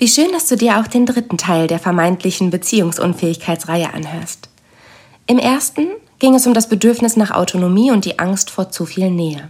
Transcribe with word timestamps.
Wie 0.00 0.06
schön, 0.06 0.30
dass 0.30 0.46
du 0.46 0.56
dir 0.56 0.78
auch 0.78 0.86
den 0.86 1.06
dritten 1.06 1.38
Teil 1.38 1.66
der 1.66 1.80
vermeintlichen 1.80 2.50
Beziehungsunfähigkeitsreihe 2.50 3.92
anhörst. 3.92 4.48
Im 5.26 5.40
ersten 5.40 5.88
ging 6.20 6.36
es 6.36 6.46
um 6.46 6.54
das 6.54 6.68
Bedürfnis 6.68 7.16
nach 7.16 7.32
Autonomie 7.32 7.90
und 7.90 8.04
die 8.04 8.20
Angst 8.20 8.50
vor 8.50 8.70
zu 8.70 8.86
viel 8.86 9.10
Nähe. 9.10 9.48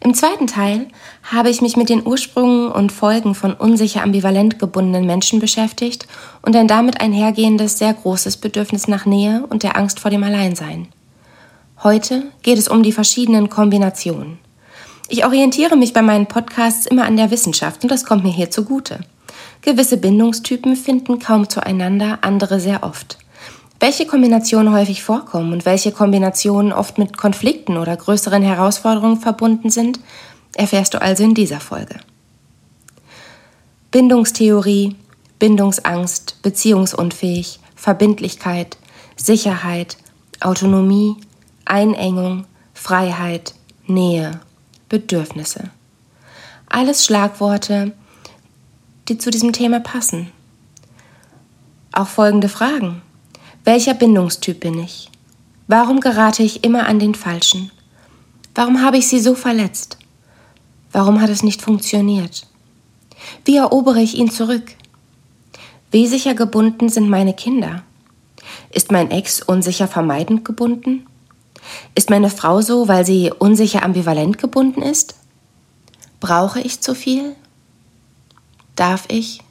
Im 0.00 0.14
zweiten 0.14 0.48
Teil 0.48 0.88
habe 1.22 1.50
ich 1.50 1.60
mich 1.60 1.76
mit 1.76 1.88
den 1.88 2.04
Ursprüngen 2.04 2.72
und 2.72 2.90
Folgen 2.90 3.36
von 3.36 3.52
unsicher 3.52 4.02
ambivalent 4.02 4.58
gebundenen 4.58 5.06
Menschen 5.06 5.38
beschäftigt 5.38 6.08
und 6.42 6.56
ein 6.56 6.66
damit 6.66 7.00
einhergehendes 7.00 7.78
sehr 7.78 7.94
großes 7.94 8.38
Bedürfnis 8.38 8.88
nach 8.88 9.06
Nähe 9.06 9.46
und 9.50 9.62
der 9.62 9.76
Angst 9.76 10.00
vor 10.00 10.10
dem 10.10 10.24
Alleinsein. 10.24 10.88
Heute 11.84 12.24
geht 12.42 12.58
es 12.58 12.66
um 12.66 12.82
die 12.82 12.92
verschiedenen 12.92 13.50
Kombinationen. 13.50 14.38
Ich 15.08 15.24
orientiere 15.24 15.76
mich 15.76 15.92
bei 15.92 16.02
meinen 16.02 16.26
Podcasts 16.26 16.86
immer 16.86 17.04
an 17.04 17.16
der 17.16 17.30
Wissenschaft 17.30 17.84
und 17.84 17.90
das 17.92 18.04
kommt 18.04 18.24
mir 18.24 18.32
hier 18.32 18.50
zugute. 18.50 18.98
Gewisse 19.62 19.98
Bindungstypen 19.98 20.74
finden 20.74 21.18
kaum 21.18 21.48
zueinander, 21.48 22.18
andere 22.22 22.60
sehr 22.60 22.82
oft. 22.82 23.18
Welche 23.78 24.06
Kombinationen 24.06 24.72
häufig 24.72 25.02
vorkommen 25.02 25.52
und 25.52 25.64
welche 25.64 25.92
Kombinationen 25.92 26.72
oft 26.72 26.98
mit 26.98 27.16
Konflikten 27.16 27.76
oder 27.76 27.96
größeren 27.96 28.42
Herausforderungen 28.42 29.18
verbunden 29.18 29.70
sind, 29.70 30.00
erfährst 30.54 30.94
du 30.94 31.00
also 31.00 31.24
in 31.24 31.34
dieser 31.34 31.60
Folge. 31.60 31.96
Bindungstheorie, 33.90 34.96
Bindungsangst, 35.38 36.42
beziehungsunfähig, 36.42 37.60
Verbindlichkeit, 37.74 38.76
Sicherheit, 39.16 39.96
Autonomie, 40.40 41.16
Einengung, 41.64 42.46
Freiheit, 42.74 43.54
Nähe, 43.86 44.40
Bedürfnisse. 44.88 45.70
Alles 46.68 47.04
Schlagworte, 47.04 47.92
die 49.10 49.18
zu 49.18 49.30
diesem 49.30 49.52
Thema 49.52 49.80
passen. 49.80 50.30
Auch 51.92 52.06
folgende 52.06 52.48
Fragen. 52.48 53.02
Welcher 53.64 53.92
Bindungstyp 53.92 54.60
bin 54.60 54.78
ich? 54.78 55.10
Warum 55.66 56.00
gerate 56.00 56.42
ich 56.44 56.64
immer 56.64 56.86
an 56.86 57.00
den 57.00 57.14
Falschen? 57.14 57.70
Warum 58.54 58.82
habe 58.82 58.98
ich 58.98 59.08
sie 59.08 59.20
so 59.20 59.34
verletzt? 59.34 59.98
Warum 60.92 61.20
hat 61.20 61.28
es 61.28 61.42
nicht 61.42 61.60
funktioniert? 61.60 62.46
Wie 63.44 63.56
erobere 63.56 64.00
ich 64.00 64.16
ihn 64.16 64.30
zurück? 64.30 64.74
Wie 65.90 66.06
sicher 66.06 66.34
gebunden 66.34 66.88
sind 66.88 67.10
meine 67.10 67.34
Kinder? 67.34 67.82
Ist 68.72 68.92
mein 68.92 69.10
Ex 69.10 69.42
unsicher 69.42 69.88
vermeidend 69.88 70.44
gebunden? 70.44 71.06
Ist 71.96 72.10
meine 72.10 72.30
Frau 72.30 72.60
so, 72.62 72.86
weil 72.86 73.04
sie 73.04 73.32
unsicher 73.36 73.82
ambivalent 73.82 74.38
gebunden 74.38 74.82
ist? 74.82 75.16
Brauche 76.20 76.60
ich 76.60 76.80
zu 76.80 76.94
viel? 76.94 77.34
Darf 78.80 79.04
ich? 79.08 79.42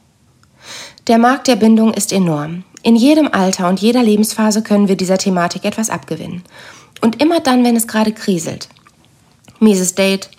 Der 1.08 1.20
Markt 1.20 1.48
der 1.48 1.56
Bindung 1.56 1.94
ist 1.94 2.12
enorm. 2.12 2.64
In 2.82 2.96
jedem 2.96 3.28
Alter 3.32 3.70
und 3.70 3.80
jeder 3.80 4.02
Lebensphase 4.02 4.64
können 4.64 4.88
wir 4.88 4.98
dieser 4.98 5.20
Thematik 5.20 5.66
etwas 5.66 5.92
abgewinnen. 5.92 6.42
Und 7.02 7.22
immer 7.22 7.40
dann, 7.40 7.64
wenn 7.64 7.76
es 7.76 7.88
gerade 7.88 8.12
kriselt. 8.12 8.70
Mieses 9.60 9.94
Date, 9.94 10.32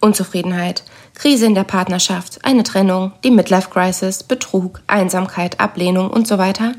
Unzufriedenheit, 0.00 0.84
Krise 1.14 1.46
in 1.46 1.56
der 1.56 1.64
Partnerschaft, 1.64 2.44
eine 2.44 2.62
Trennung, 2.62 3.10
die 3.24 3.32
Midlife 3.32 3.68
Crisis, 3.68 4.22
Betrug, 4.22 4.80
Einsamkeit, 4.86 5.58
Ablehnung 5.58 6.08
und 6.08 6.28
so 6.28 6.38
weiter, 6.38 6.74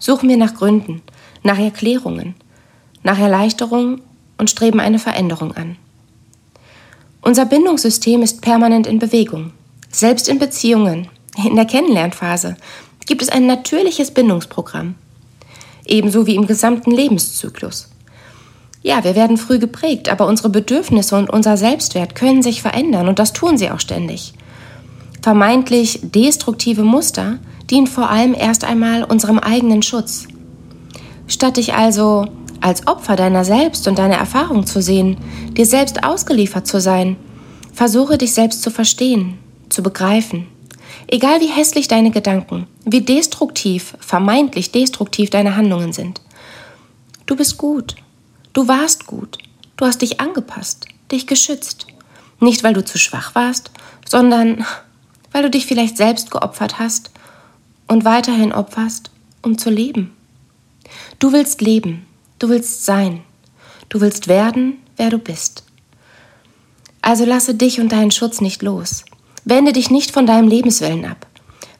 suchen 0.00 0.28
wir 0.28 0.36
nach 0.36 0.54
Gründen, 0.54 1.02
nach 1.44 1.60
Erklärungen, 1.60 2.34
nach 3.04 3.20
Erleichterung 3.20 4.00
und 4.38 4.50
streben 4.50 4.80
eine 4.80 4.98
Veränderung 4.98 5.56
an. 5.56 5.76
Unser 7.22 7.46
Bindungssystem 7.46 8.22
ist 8.22 8.42
permanent 8.42 8.88
in 8.88 8.98
Bewegung. 8.98 9.52
Selbst 9.96 10.28
in 10.28 10.38
Beziehungen, 10.38 11.08
in 11.42 11.56
der 11.56 11.64
Kennenlernphase, 11.64 12.58
gibt 13.06 13.22
es 13.22 13.30
ein 13.30 13.46
natürliches 13.46 14.10
Bindungsprogramm. 14.10 14.94
Ebenso 15.86 16.26
wie 16.26 16.34
im 16.34 16.46
gesamten 16.46 16.90
Lebenszyklus. 16.90 17.88
Ja, 18.82 19.04
wir 19.04 19.14
werden 19.14 19.38
früh 19.38 19.58
geprägt, 19.58 20.10
aber 20.10 20.26
unsere 20.26 20.50
Bedürfnisse 20.50 21.16
und 21.16 21.30
unser 21.30 21.56
Selbstwert 21.56 22.14
können 22.14 22.42
sich 22.42 22.60
verändern 22.60 23.08
und 23.08 23.18
das 23.18 23.32
tun 23.32 23.56
sie 23.56 23.70
auch 23.70 23.80
ständig. 23.80 24.34
Vermeintlich 25.22 26.00
destruktive 26.02 26.82
Muster 26.82 27.38
dienen 27.70 27.86
vor 27.86 28.10
allem 28.10 28.34
erst 28.34 28.64
einmal 28.64 29.02
unserem 29.02 29.38
eigenen 29.38 29.82
Schutz. 29.82 30.28
Statt 31.26 31.56
dich 31.56 31.72
also 31.72 32.26
als 32.60 32.86
Opfer 32.86 33.16
deiner 33.16 33.46
selbst 33.46 33.88
und 33.88 33.98
deiner 33.98 34.16
Erfahrung 34.16 34.66
zu 34.66 34.82
sehen, 34.82 35.16
dir 35.56 35.64
selbst 35.64 36.04
ausgeliefert 36.04 36.66
zu 36.66 36.82
sein, 36.82 37.16
versuche 37.72 38.18
dich 38.18 38.34
selbst 38.34 38.60
zu 38.60 38.70
verstehen, 38.70 39.38
zu 39.68 39.82
begreifen. 39.82 40.46
Egal 41.08 41.40
wie 41.40 41.48
hässlich 41.48 41.88
deine 41.88 42.10
Gedanken, 42.10 42.66
wie 42.84 43.00
destruktiv, 43.00 43.96
vermeintlich 44.00 44.72
destruktiv 44.72 45.30
deine 45.30 45.56
Handlungen 45.56 45.92
sind. 45.92 46.20
Du 47.26 47.36
bist 47.36 47.58
gut. 47.58 47.96
Du 48.52 48.68
warst 48.68 49.06
gut. 49.06 49.38
Du 49.76 49.84
hast 49.84 50.02
dich 50.02 50.20
angepasst, 50.20 50.86
dich 51.12 51.26
geschützt. 51.26 51.86
Nicht, 52.40 52.64
weil 52.64 52.74
du 52.74 52.84
zu 52.84 52.98
schwach 52.98 53.34
warst, 53.34 53.70
sondern 54.08 54.64
weil 55.32 55.42
du 55.42 55.50
dich 55.50 55.66
vielleicht 55.66 55.96
selbst 55.96 56.30
geopfert 56.30 56.78
hast 56.78 57.10
und 57.86 58.04
weiterhin 58.04 58.52
opferst, 58.52 59.10
um 59.42 59.58
zu 59.58 59.70
leben. 59.70 60.16
Du 61.18 61.32
willst 61.32 61.60
leben, 61.60 62.06
du 62.38 62.48
willst 62.48 62.84
sein, 62.84 63.22
du 63.88 64.00
willst 64.00 64.28
werden, 64.28 64.78
wer 64.96 65.10
du 65.10 65.18
bist. 65.18 65.64
Also 67.02 67.24
lasse 67.24 67.54
dich 67.54 67.80
und 67.80 67.92
deinen 67.92 68.10
Schutz 68.10 68.40
nicht 68.40 68.62
los. 68.62 69.04
Wende 69.46 69.72
dich 69.72 69.90
nicht 69.90 70.10
von 70.10 70.26
deinem 70.26 70.48
Lebenswillen 70.48 71.04
ab. 71.04 71.28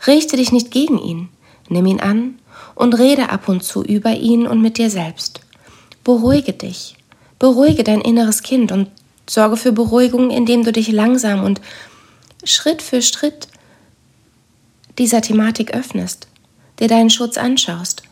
Richte 0.06 0.36
dich 0.36 0.52
nicht 0.52 0.70
gegen 0.70 0.98
ihn. 0.98 1.28
Nimm 1.68 1.86
ihn 1.86 2.00
an 2.00 2.38
und 2.76 2.96
rede 2.96 3.28
ab 3.28 3.48
und 3.48 3.64
zu 3.64 3.82
über 3.82 4.12
ihn 4.12 4.46
und 4.46 4.62
mit 4.62 4.78
dir 4.78 4.88
selbst. 4.88 5.40
Beruhige 6.04 6.52
dich. 6.52 6.96
Beruhige 7.40 7.82
dein 7.82 8.00
inneres 8.00 8.44
Kind 8.44 8.70
und 8.70 8.88
sorge 9.28 9.56
für 9.56 9.72
Beruhigung, 9.72 10.30
indem 10.30 10.62
du 10.62 10.70
dich 10.70 10.92
langsam 10.92 11.42
und 11.42 11.60
Schritt 12.44 12.82
für 12.82 13.02
Schritt 13.02 13.48
dieser 14.96 15.20
Thematik 15.20 15.74
öffnest, 15.74 16.28
dir 16.78 16.86
deinen 16.86 17.10
Schutz 17.10 17.36
anschaust. 17.36 18.04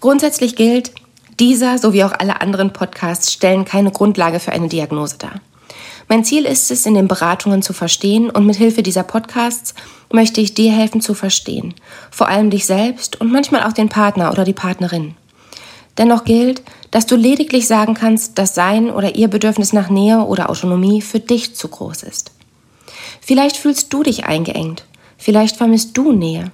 Grundsätzlich 0.00 0.56
gilt, 0.56 0.92
dieser 1.40 1.78
sowie 1.78 2.04
auch 2.04 2.12
alle 2.12 2.42
anderen 2.42 2.74
Podcasts 2.74 3.32
stellen 3.32 3.64
keine 3.64 3.92
Grundlage 3.92 4.40
für 4.40 4.52
eine 4.52 4.68
Diagnose 4.68 5.16
dar. 5.16 5.40
Mein 6.08 6.24
Ziel 6.24 6.44
ist 6.44 6.70
es, 6.70 6.86
in 6.86 6.94
den 6.94 7.08
Beratungen 7.08 7.62
zu 7.62 7.72
verstehen 7.72 8.30
und 8.30 8.46
mit 8.46 8.56
Hilfe 8.56 8.82
dieser 8.82 9.02
Podcasts 9.02 9.74
möchte 10.12 10.40
ich 10.40 10.54
dir 10.54 10.70
helfen 10.70 11.00
zu 11.00 11.14
verstehen, 11.14 11.74
vor 12.12 12.28
allem 12.28 12.50
dich 12.50 12.64
selbst 12.64 13.20
und 13.20 13.32
manchmal 13.32 13.64
auch 13.64 13.72
den 13.72 13.88
Partner 13.88 14.30
oder 14.30 14.44
die 14.44 14.52
Partnerin. 14.52 15.14
Dennoch 15.98 16.24
gilt, 16.24 16.62
dass 16.92 17.06
du 17.06 17.16
lediglich 17.16 17.66
sagen 17.66 17.94
kannst, 17.94 18.38
dass 18.38 18.54
sein 18.54 18.90
oder 18.90 19.16
ihr 19.16 19.28
Bedürfnis 19.28 19.72
nach 19.72 19.90
Nähe 19.90 20.20
oder 20.20 20.50
Autonomie 20.50 21.02
für 21.02 21.20
dich 21.20 21.56
zu 21.56 21.68
groß 21.68 22.04
ist. 22.04 22.32
Vielleicht 23.20 23.56
fühlst 23.56 23.92
du 23.92 24.04
dich 24.04 24.26
eingeengt, 24.26 24.84
vielleicht 25.18 25.56
vermisst 25.56 25.96
du 25.96 26.12
Nähe. 26.12 26.52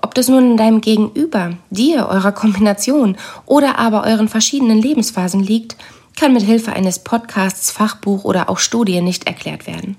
Ob 0.00 0.14
das 0.14 0.28
nun 0.28 0.52
in 0.52 0.56
deinem 0.56 0.80
Gegenüber, 0.80 1.54
dir, 1.70 2.08
eurer 2.08 2.32
Kombination 2.32 3.16
oder 3.46 3.78
aber 3.78 4.04
euren 4.04 4.28
verschiedenen 4.28 4.78
Lebensphasen 4.78 5.42
liegt, 5.42 5.76
kann 6.16 6.32
mit 6.32 6.42
Hilfe 6.42 6.72
eines 6.72 6.98
Podcasts, 6.98 7.70
Fachbuch 7.70 8.24
oder 8.24 8.48
auch 8.48 8.58
Studie 8.58 9.00
nicht 9.00 9.26
erklärt 9.26 9.66
werden. 9.66 9.96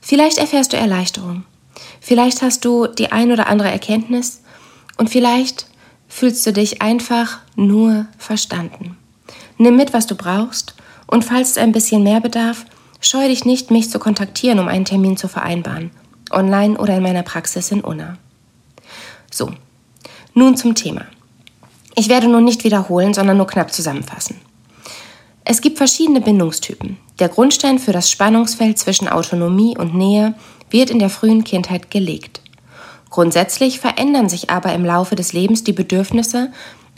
Vielleicht 0.00 0.38
erfährst 0.38 0.72
du 0.72 0.76
Erleichterung. 0.76 1.44
Vielleicht 2.00 2.42
hast 2.42 2.64
du 2.64 2.86
die 2.86 3.12
ein 3.12 3.32
oder 3.32 3.48
andere 3.48 3.70
Erkenntnis 3.70 4.42
und 4.96 5.10
vielleicht 5.10 5.66
fühlst 6.08 6.46
du 6.46 6.52
dich 6.52 6.82
einfach 6.82 7.38
nur 7.56 8.06
verstanden. 8.18 8.96
Nimm 9.58 9.76
mit, 9.76 9.92
was 9.92 10.06
du 10.06 10.14
brauchst 10.14 10.74
und 11.06 11.24
falls 11.24 11.50
es 11.50 11.58
ein 11.58 11.72
bisschen 11.72 12.02
mehr 12.02 12.20
bedarf, 12.20 12.66
scheue 13.00 13.28
dich 13.28 13.44
nicht, 13.44 13.70
mich 13.70 13.90
zu 13.90 13.98
kontaktieren, 13.98 14.58
um 14.58 14.68
einen 14.68 14.84
Termin 14.84 15.16
zu 15.16 15.28
vereinbaren, 15.28 15.90
online 16.30 16.78
oder 16.78 16.96
in 16.96 17.02
meiner 17.02 17.22
Praxis 17.22 17.70
in 17.70 17.80
Unna. 17.80 18.18
So, 19.30 19.52
nun 20.34 20.56
zum 20.56 20.74
Thema. 20.74 21.06
Ich 21.94 22.08
werde 22.08 22.28
nun 22.28 22.44
nicht 22.44 22.64
wiederholen, 22.64 23.14
sondern 23.14 23.38
nur 23.38 23.46
knapp 23.46 23.72
zusammenfassen. 23.72 24.36
Es 25.48 25.60
gibt 25.60 25.78
verschiedene 25.78 26.20
Bindungstypen. 26.20 26.96
Der 27.20 27.28
Grundstein 27.28 27.78
für 27.78 27.92
das 27.92 28.10
Spannungsfeld 28.10 28.78
zwischen 28.80 29.06
Autonomie 29.06 29.78
und 29.78 29.94
Nähe 29.94 30.34
wird 30.70 30.90
in 30.90 30.98
der 30.98 31.08
frühen 31.08 31.44
Kindheit 31.44 31.88
gelegt. 31.88 32.40
Grundsätzlich 33.10 33.78
verändern 33.78 34.28
sich 34.28 34.50
aber 34.50 34.72
im 34.72 34.84
Laufe 34.84 35.14
des 35.14 35.32
Lebens 35.32 35.62
die 35.62 35.72
Bedürfnisse 35.72 36.50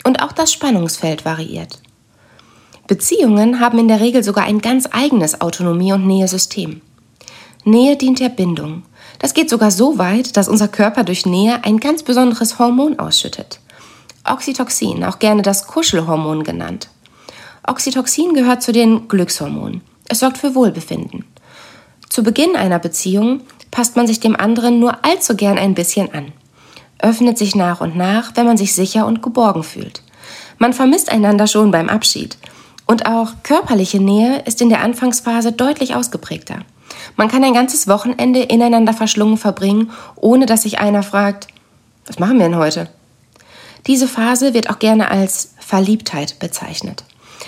und 0.03 0.23
auch 0.23 0.31
das 0.31 0.51
Spannungsfeld 0.51 1.25
variiert. 1.25 1.79
Beziehungen 2.87 3.59
haben 3.59 3.77
in 3.77 3.87
der 3.87 3.99
Regel 3.99 4.23
sogar 4.23 4.45
ein 4.45 4.61
ganz 4.61 4.89
eigenes 4.91 5.41
Autonomie- 5.41 5.93
und 5.93 6.07
Nähesystem. 6.07 6.81
Nähe 7.65 7.97
dient 7.97 8.19
der 8.19 8.29
Bindung. 8.29 8.81
Das 9.19 9.35
geht 9.35 9.51
sogar 9.51 9.69
so 9.69 9.99
weit, 9.99 10.37
dass 10.37 10.49
unser 10.49 10.69
Körper 10.69 11.03
durch 11.03 11.27
Nähe 11.27 11.63
ein 11.63 11.79
ganz 11.79 12.01
besonderes 12.01 12.57
Hormon 12.57 12.97
ausschüttet. 12.97 13.59
Oxytocin, 14.23 15.03
auch 15.03 15.19
gerne 15.19 15.43
das 15.43 15.67
Kuschelhormon 15.67 16.43
genannt. 16.43 16.89
Oxytocin 17.69 18.33
gehört 18.33 18.63
zu 18.63 18.71
den 18.71 19.07
Glückshormonen. 19.07 19.81
Es 20.07 20.19
sorgt 20.19 20.39
für 20.39 20.55
Wohlbefinden. 20.55 21.25
Zu 22.09 22.23
Beginn 22.23 22.55
einer 22.55 22.79
Beziehung 22.79 23.41
passt 23.69 23.95
man 23.95 24.07
sich 24.07 24.19
dem 24.19 24.35
anderen 24.35 24.79
nur 24.79 25.05
allzu 25.05 25.35
gern 25.35 25.59
ein 25.59 25.75
bisschen 25.75 26.11
an, 26.13 26.31
öffnet 26.97 27.37
sich 27.37 27.55
nach 27.55 27.81
und 27.81 27.95
nach, 27.95 28.31
wenn 28.35 28.47
man 28.47 28.57
sich 28.57 28.73
sicher 28.73 29.05
und 29.05 29.21
geborgen 29.21 29.63
fühlt. 29.63 30.01
Man 30.57 30.73
vermisst 30.73 31.11
einander 31.11 31.47
schon 31.47 31.71
beim 31.71 31.89
Abschied. 31.89 32.37
Und 32.87 33.05
auch 33.05 33.33
körperliche 33.43 33.99
Nähe 33.99 34.41
ist 34.45 34.61
in 34.61 34.69
der 34.69 34.81
Anfangsphase 34.81 35.51
deutlich 35.51 35.93
ausgeprägter. 35.93 36.65
Man 37.15 37.27
kann 37.27 37.43
ein 37.43 37.53
ganzes 37.53 37.87
Wochenende 37.87 38.41
ineinander 38.41 38.93
verschlungen 38.93 39.37
verbringen, 39.37 39.91
ohne 40.15 40.47
dass 40.47 40.63
sich 40.63 40.79
einer 40.79 41.03
fragt, 41.03 41.47
was 42.07 42.17
machen 42.17 42.39
wir 42.39 42.45
denn 42.45 42.57
heute? 42.57 42.89
Diese 43.85 44.07
Phase 44.07 44.55
wird 44.55 44.71
auch 44.71 44.79
gerne 44.79 45.11
als 45.11 45.53
Verliebtheit 45.59 46.39
bezeichnet. 46.39 47.03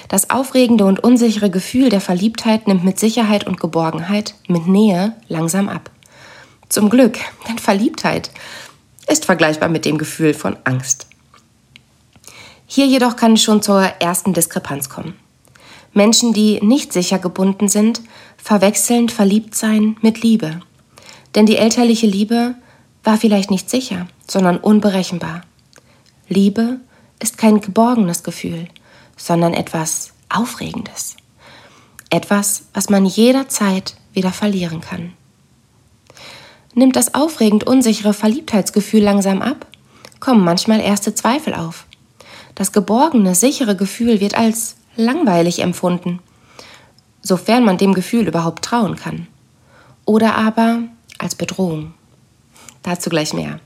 Das 0.07 0.29
aufregende 0.29 0.85
und 0.85 1.03
unsichere 1.03 1.49
Gefühl 1.49 1.89
der 1.89 2.01
Verliebtheit 2.01 2.67
nimmt 2.67 2.83
mit 2.83 2.99
Sicherheit 2.99 3.47
und 3.47 3.59
Geborgenheit, 3.59 4.35
mit 4.47 4.67
Nähe 4.67 5.15
langsam 5.27 5.69
ab. 5.69 5.89
Zum 6.69 6.89
Glück, 6.89 7.17
denn 7.47 7.59
Verliebtheit 7.59 8.31
ist 9.07 9.25
vergleichbar 9.25 9.69
mit 9.69 9.85
dem 9.85 9.97
Gefühl 9.97 10.33
von 10.33 10.57
Angst. 10.63 11.07
Hier 12.65 12.85
jedoch 12.85 13.17
kann 13.17 13.33
es 13.33 13.43
schon 13.43 13.61
zur 13.61 13.81
ersten 13.81 14.33
Diskrepanz 14.33 14.87
kommen. 14.87 15.15
Menschen, 15.93 16.31
die 16.31 16.61
nicht 16.61 16.93
sicher 16.93 17.19
gebunden 17.19 17.67
sind, 17.67 18.01
verwechseln 18.37 19.09
Verliebtsein 19.09 19.97
mit 20.01 20.21
Liebe. 20.23 20.61
Denn 21.35 21.45
die 21.45 21.57
elterliche 21.57 22.07
Liebe 22.07 22.55
war 23.03 23.17
vielleicht 23.17 23.51
nicht 23.51 23.69
sicher, 23.69 24.07
sondern 24.27 24.57
unberechenbar. 24.57 25.41
Liebe 26.29 26.79
ist 27.19 27.37
kein 27.37 27.59
geborgenes 27.59 28.23
Gefühl, 28.23 28.67
sondern 29.21 29.53
etwas 29.53 30.13
Aufregendes. 30.29 31.15
Etwas, 32.09 32.63
was 32.73 32.89
man 32.89 33.05
jederzeit 33.05 33.95
wieder 34.13 34.31
verlieren 34.31 34.81
kann. 34.81 35.13
Nimmt 36.73 36.95
das 36.95 37.13
aufregend 37.13 37.65
unsichere 37.65 38.13
Verliebtheitsgefühl 38.13 39.01
langsam 39.01 39.41
ab, 39.41 39.67
kommen 40.19 40.43
manchmal 40.43 40.79
erste 40.79 41.13
Zweifel 41.13 41.53
auf. 41.53 41.85
Das 42.55 42.71
geborgene, 42.71 43.35
sichere 43.35 43.75
Gefühl 43.75 44.19
wird 44.19 44.35
als 44.35 44.75
langweilig 44.95 45.59
empfunden, 45.59 46.19
sofern 47.21 47.63
man 47.63 47.77
dem 47.77 47.93
Gefühl 47.93 48.27
überhaupt 48.27 48.63
trauen 48.63 48.95
kann. 48.95 49.27
Oder 50.05 50.35
aber 50.35 50.79
als 51.17 51.35
Bedrohung. 51.35 51.93
Dazu 52.83 53.09
gleich 53.09 53.33
mehr. 53.33 53.59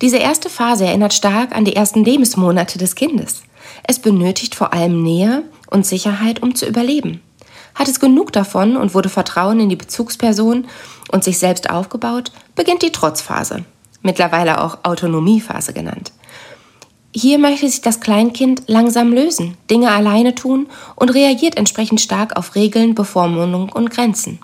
Diese 0.00 0.16
erste 0.16 0.50
Phase 0.50 0.86
erinnert 0.86 1.14
stark 1.14 1.54
an 1.54 1.64
die 1.64 1.76
ersten 1.76 2.04
Lebensmonate 2.04 2.78
des 2.78 2.94
Kindes. 2.94 3.42
Es 3.84 3.98
benötigt 3.98 4.54
vor 4.54 4.72
allem 4.72 5.02
Nähe 5.02 5.44
und 5.70 5.86
Sicherheit, 5.86 6.42
um 6.42 6.54
zu 6.54 6.66
überleben. 6.66 7.20
Hat 7.74 7.88
es 7.88 8.00
genug 8.00 8.32
davon 8.32 8.76
und 8.76 8.94
wurde 8.94 9.08
Vertrauen 9.08 9.60
in 9.60 9.68
die 9.68 9.76
Bezugsperson 9.76 10.66
und 11.10 11.24
sich 11.24 11.38
selbst 11.38 11.70
aufgebaut, 11.70 12.32
beginnt 12.54 12.82
die 12.82 12.92
Trotzphase, 12.92 13.64
mittlerweile 14.02 14.60
auch 14.62 14.78
Autonomiephase 14.82 15.72
genannt. 15.72 16.12
Hier 17.14 17.38
möchte 17.38 17.68
sich 17.68 17.82
das 17.82 18.00
Kleinkind 18.00 18.62
langsam 18.68 19.12
lösen, 19.12 19.56
Dinge 19.70 19.90
alleine 19.90 20.34
tun 20.34 20.68
und 20.96 21.10
reagiert 21.10 21.58
entsprechend 21.58 22.00
stark 22.00 22.36
auf 22.36 22.54
Regeln, 22.54 22.94
Bevormundung 22.94 23.68
und 23.68 23.90
Grenzen. 23.90 24.38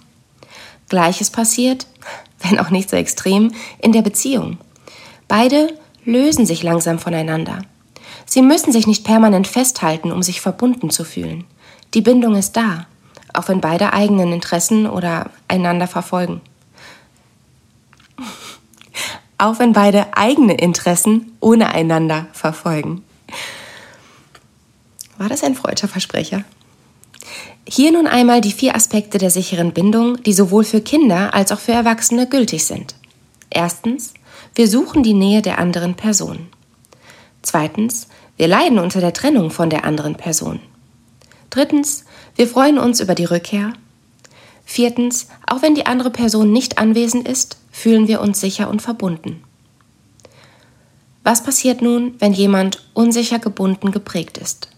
Gleiches 0.89 1.31
passiert, 1.31 1.87
wenn 2.41 2.59
auch 2.59 2.71
nicht 2.71 2.91
so 2.91 2.97
extrem, 2.97 3.53
in 3.79 3.93
der 3.93 4.03
Beziehung. 4.03 4.59
Beide 5.29 5.75
lösen 6.05 6.47
sich 6.47 6.63
langsam 6.63 6.99
voneinander. 6.99 7.63
Sie 8.39 8.43
müssen 8.43 8.71
sich 8.71 8.87
nicht 8.87 9.03
permanent 9.03 9.49
festhalten, 9.49 10.13
um 10.13 10.23
sich 10.23 10.41
verbunden 10.41 10.91
zu 10.91 11.03
fühlen. 11.03 11.43
Die 11.93 12.03
Bindung 12.03 12.37
ist 12.37 12.57
da, 12.57 12.87
auch 13.35 13.49
wenn 13.49 13.61
beide 13.61 13.93
eigenen 13.93 14.33
Interessen 14.33 14.87
oder 14.87 15.33
einander 15.49 15.89
verfolgen. 15.89 16.41
Auch 19.39 19.59
wenn 19.59 19.73
beide 19.73 20.17
eigene 20.17 20.55
Interessen 20.55 21.33
ohne 21.41 21.75
einander 21.75 22.29
verfolgen. 22.33 23.03
War 25.17 25.29
das 25.29 25.43
ein 25.43 25.57
freudscher 25.57 25.89
Versprecher? 25.89 26.45
Hier 27.69 27.91
nun 27.91 28.07
einmal 28.07 28.41
die 28.41 28.53
vier 28.53 28.77
Aspekte 28.77 29.19
der 29.19 29.31
sicheren 29.31 29.73
Bindung, 29.73 30.23
die 30.23 30.33
sowohl 30.33 30.63
für 30.63 30.81
Kinder 30.81 31.35
als 31.35 31.51
auch 31.51 31.59
für 31.59 31.73
Erwachsene 31.73 32.29
gültig 32.29 32.65
sind. 32.65 32.95
Erstens, 33.51 34.15
wir 34.55 34.69
suchen 34.69 35.03
die 35.03 35.15
Nähe 35.15 35.43
der 35.43 35.59
anderen 35.59 35.97
Person. 35.97 36.47
Zweitens, 37.43 38.07
wir 38.39 38.49
leiden 38.49 38.79
unter 38.79 39.01
der 39.01 39.13
Trennung 39.13 39.51
von 39.51 39.69
der 39.69 39.85
anderen 39.85 40.15
Person. 40.15 40.61
Drittens, 41.51 42.05
wir 42.37 42.47
freuen 42.47 42.79
uns 42.79 43.01
über 43.01 43.15
die 43.15 43.25
Rückkehr. 43.25 43.73
Viertens, 44.65 45.27
auch 45.47 45.61
wenn 45.61 45.75
die 45.75 45.87
andere 45.87 46.11
Person 46.11 46.53
nicht 46.53 46.79
anwesend 46.79 47.27
ist, 47.27 47.59
fühlen 47.73 48.07
wir 48.07 48.21
uns 48.21 48.41
sicher 48.41 48.71
und 48.71 48.81
verbunden. 48.81 49.43
Was 51.25 51.43
passiert 51.43 51.83
nun, 51.83 52.15
wenn 52.21 52.33
jemand 52.33 52.87
unsicher 52.95 53.41
gebunden 53.41 53.91
geprägt 53.91 54.39
ist? 54.39 54.69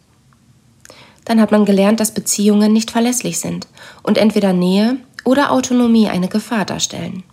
Dann 1.26 1.40
hat 1.40 1.52
man 1.52 1.66
gelernt, 1.66 2.00
dass 2.00 2.14
Beziehungen 2.14 2.72
nicht 2.72 2.90
verlässlich 2.90 3.40
sind 3.40 3.68
und 4.02 4.16
entweder 4.16 4.52
Nähe 4.52 4.96
oder 5.24 5.52
Autonomie 5.52 6.08
eine 6.08 6.28
Gefahr 6.28 6.64
darstellen. 6.64 7.24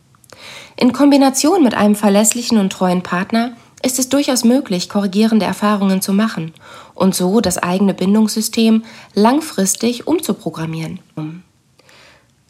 In 0.75 0.91
Kombination 0.91 1.63
mit 1.63 1.73
einem 1.73 1.95
verlässlichen 1.95 2.57
und 2.57 2.71
treuen 2.71 3.01
Partner 3.01 3.55
ist 3.83 3.99
es 3.99 4.09
durchaus 4.09 4.43
möglich, 4.43 4.89
korrigierende 4.89 5.45
Erfahrungen 5.45 6.01
zu 6.01 6.13
machen 6.13 6.53
und 6.93 7.15
so 7.15 7.41
das 7.41 7.57
eigene 7.57 7.93
Bindungssystem 7.93 8.83
langfristig 9.13 10.07
umzuprogrammieren. 10.07 10.99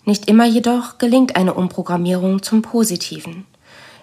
Nicht 0.06 0.30
immer 0.30 0.46
jedoch 0.46 0.98
gelingt 0.98 1.36
eine 1.36 1.54
Umprogrammierung 1.54 2.42
zum 2.42 2.62
Positiven. 2.62 3.46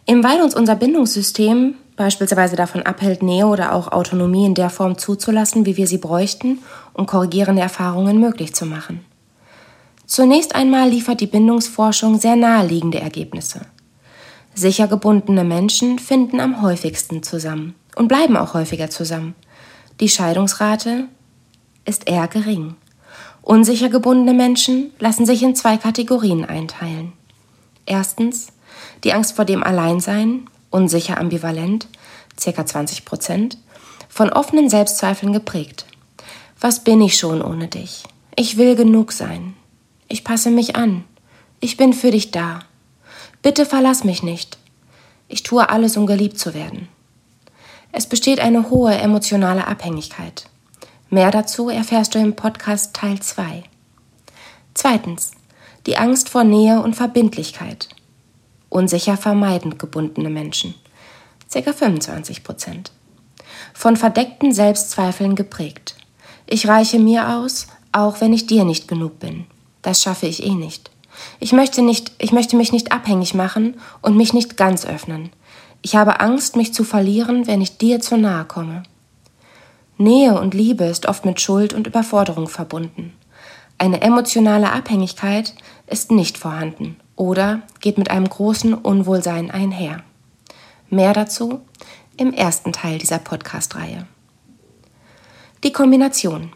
Eben 0.06 0.22
weil 0.22 0.42
uns 0.42 0.54
unser 0.54 0.76
Bindungssystem 0.76 1.74
beispielsweise 1.96 2.56
davon 2.56 2.82
abhält, 2.82 3.22
Nähe 3.22 3.46
oder 3.46 3.72
auch 3.72 3.90
Autonomie 3.90 4.44
in 4.44 4.54
der 4.54 4.68
Form 4.68 4.98
zuzulassen, 4.98 5.64
wie 5.64 5.76
wir 5.78 5.86
sie 5.86 5.98
bräuchten, 5.98 6.58
um 6.92 7.06
korrigierende 7.06 7.62
Erfahrungen 7.62 8.20
möglich 8.20 8.54
zu 8.54 8.66
machen. 8.66 9.00
Zunächst 10.06 10.54
einmal 10.54 10.90
liefert 10.90 11.20
die 11.20 11.26
Bindungsforschung 11.26 12.20
sehr 12.20 12.36
naheliegende 12.36 13.00
Ergebnisse. 13.00 13.62
Sicher 14.54 14.86
gebundene 14.86 15.44
Menschen 15.44 15.98
finden 15.98 16.40
am 16.40 16.62
häufigsten 16.62 17.22
zusammen 17.22 17.74
und 17.96 18.08
bleiben 18.08 18.36
auch 18.36 18.54
häufiger 18.54 18.88
zusammen. 18.90 19.34
Die 20.00 20.08
Scheidungsrate 20.08 21.08
ist 21.84 22.08
eher 22.08 22.28
gering. 22.28 22.76
Unsicher 23.42 23.88
gebundene 23.88 24.32
Menschen 24.32 24.92
lassen 24.98 25.26
sich 25.26 25.42
in 25.42 25.54
zwei 25.54 25.76
Kategorien 25.76 26.44
einteilen. 26.44 27.12
Erstens 27.84 28.48
die 29.02 29.12
Angst 29.12 29.36
vor 29.36 29.44
dem 29.44 29.62
Alleinsein, 29.62 30.48
unsicher 30.70 31.18
ambivalent, 31.18 31.88
ca. 32.42 32.66
20 32.66 33.04
Prozent, 33.04 33.58
von 34.08 34.30
offenen 34.30 34.70
Selbstzweifeln 34.70 35.32
geprägt. 35.32 35.86
Was 36.60 36.82
bin 36.82 37.02
ich 37.02 37.18
schon 37.18 37.42
ohne 37.42 37.68
dich? 37.68 38.04
Ich 38.36 38.56
will 38.56 38.76
genug 38.76 39.12
sein. 39.12 39.54
Ich 40.08 40.24
passe 40.24 40.50
mich 40.50 40.76
an. 40.76 41.04
Ich 41.60 41.76
bin 41.76 41.92
für 41.92 42.10
dich 42.10 42.30
da. 42.30 42.60
Bitte 43.44 43.66
verlass 43.66 44.04
mich 44.04 44.22
nicht. 44.22 44.56
Ich 45.28 45.42
tue 45.42 45.68
alles, 45.68 45.98
um 45.98 46.06
geliebt 46.06 46.38
zu 46.38 46.54
werden. 46.54 46.88
Es 47.92 48.06
besteht 48.06 48.40
eine 48.40 48.70
hohe 48.70 48.94
emotionale 48.94 49.66
Abhängigkeit. 49.66 50.48
Mehr 51.10 51.30
dazu 51.30 51.68
erfährst 51.68 52.14
du 52.14 52.18
im 52.18 52.36
Podcast 52.36 52.96
Teil 52.96 53.20
2. 53.20 53.62
Zweitens. 54.72 55.32
Die 55.84 55.98
Angst 55.98 56.30
vor 56.30 56.42
Nähe 56.42 56.80
und 56.80 56.96
Verbindlichkeit. 56.96 57.90
Unsicher 58.70 59.18
vermeidend 59.18 59.78
gebundene 59.78 60.30
Menschen. 60.30 60.74
Ca. 61.52 61.70
25 61.70 62.44
Prozent. 62.44 62.92
Von 63.74 63.98
verdeckten 63.98 64.54
Selbstzweifeln 64.54 65.34
geprägt. 65.34 65.96
Ich 66.46 66.66
reiche 66.66 66.98
mir 66.98 67.36
aus, 67.36 67.66
auch 67.92 68.22
wenn 68.22 68.32
ich 68.32 68.46
dir 68.46 68.64
nicht 68.64 68.88
genug 68.88 69.18
bin. 69.18 69.44
Das 69.82 70.02
schaffe 70.02 70.28
ich 70.28 70.42
eh 70.42 70.54
nicht. 70.54 70.93
Ich 71.40 71.52
möchte, 71.52 71.82
nicht, 71.82 72.12
ich 72.18 72.32
möchte 72.32 72.56
mich 72.56 72.72
nicht 72.72 72.92
abhängig 72.92 73.34
machen 73.34 73.76
und 74.02 74.16
mich 74.16 74.32
nicht 74.32 74.56
ganz 74.56 74.86
öffnen. 74.86 75.30
Ich 75.82 75.96
habe 75.96 76.20
Angst, 76.20 76.56
mich 76.56 76.72
zu 76.72 76.84
verlieren, 76.84 77.46
wenn 77.46 77.60
ich 77.60 77.78
dir 77.78 78.00
zu 78.00 78.16
nahe 78.16 78.44
komme. 78.44 78.82
Nähe 79.96 80.38
und 80.40 80.54
Liebe 80.54 80.84
ist 80.84 81.06
oft 81.06 81.24
mit 81.24 81.40
Schuld 81.40 81.72
und 81.72 81.86
Überforderung 81.86 82.48
verbunden. 82.48 83.12
Eine 83.78 84.00
emotionale 84.00 84.72
Abhängigkeit 84.72 85.54
ist 85.86 86.10
nicht 86.10 86.38
vorhanden 86.38 86.96
oder 87.16 87.62
geht 87.80 87.98
mit 87.98 88.10
einem 88.10 88.28
großen 88.28 88.74
Unwohlsein 88.74 89.50
einher. 89.50 90.02
Mehr 90.88 91.12
dazu 91.12 91.60
im 92.16 92.32
ersten 92.32 92.72
Teil 92.72 92.98
dieser 92.98 93.18
Podcast-Reihe. 93.18 94.06
Die 95.64 95.72
Kombination. 95.72 96.52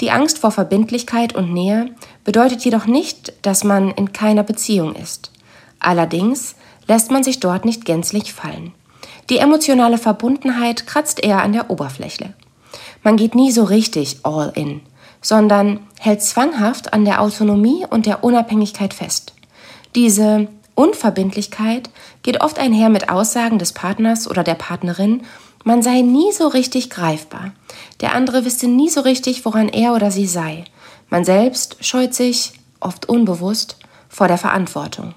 Die 0.00 0.10
Angst 0.10 0.38
vor 0.38 0.50
Verbindlichkeit 0.50 1.34
und 1.34 1.52
Nähe 1.52 1.90
bedeutet 2.24 2.64
jedoch 2.64 2.86
nicht, 2.86 3.32
dass 3.42 3.64
man 3.64 3.90
in 3.92 4.12
keiner 4.12 4.42
Beziehung 4.42 4.94
ist. 4.94 5.30
Allerdings 5.78 6.56
lässt 6.88 7.10
man 7.10 7.22
sich 7.22 7.40
dort 7.40 7.64
nicht 7.64 7.84
gänzlich 7.84 8.32
fallen. 8.32 8.72
Die 9.30 9.38
emotionale 9.38 9.98
Verbundenheit 9.98 10.86
kratzt 10.86 11.22
eher 11.22 11.42
an 11.42 11.52
der 11.52 11.70
Oberfläche. 11.70 12.34
Man 13.02 13.16
geht 13.16 13.34
nie 13.34 13.52
so 13.52 13.64
richtig 13.64 14.18
all 14.22 14.52
in, 14.54 14.80
sondern 15.22 15.80
hält 16.00 16.22
zwanghaft 16.22 16.92
an 16.92 17.04
der 17.04 17.22
Autonomie 17.22 17.86
und 17.88 18.06
der 18.06 18.24
Unabhängigkeit 18.24 18.92
fest. 18.92 19.32
Diese 19.94 20.48
Unverbindlichkeit 20.74 21.88
geht 22.22 22.40
oft 22.40 22.58
einher 22.58 22.88
mit 22.88 23.08
Aussagen 23.08 23.58
des 23.58 23.72
Partners 23.72 24.28
oder 24.28 24.42
der 24.42 24.54
Partnerin, 24.54 25.22
man 25.64 25.82
sei 25.82 26.02
nie 26.02 26.30
so 26.32 26.46
richtig 26.46 26.90
greifbar. 26.90 27.52
Der 28.00 28.14
andere 28.14 28.44
wisse 28.44 28.68
nie 28.68 28.90
so 28.90 29.00
richtig, 29.00 29.44
woran 29.44 29.68
er 29.68 29.94
oder 29.94 30.10
sie 30.10 30.26
sei. 30.26 30.64
Man 31.10 31.24
selbst 31.24 31.78
scheut 31.80 32.14
sich, 32.14 32.52
oft 32.80 33.08
unbewusst, 33.08 33.76
vor 34.08 34.28
der 34.28 34.38
Verantwortung. 34.38 35.14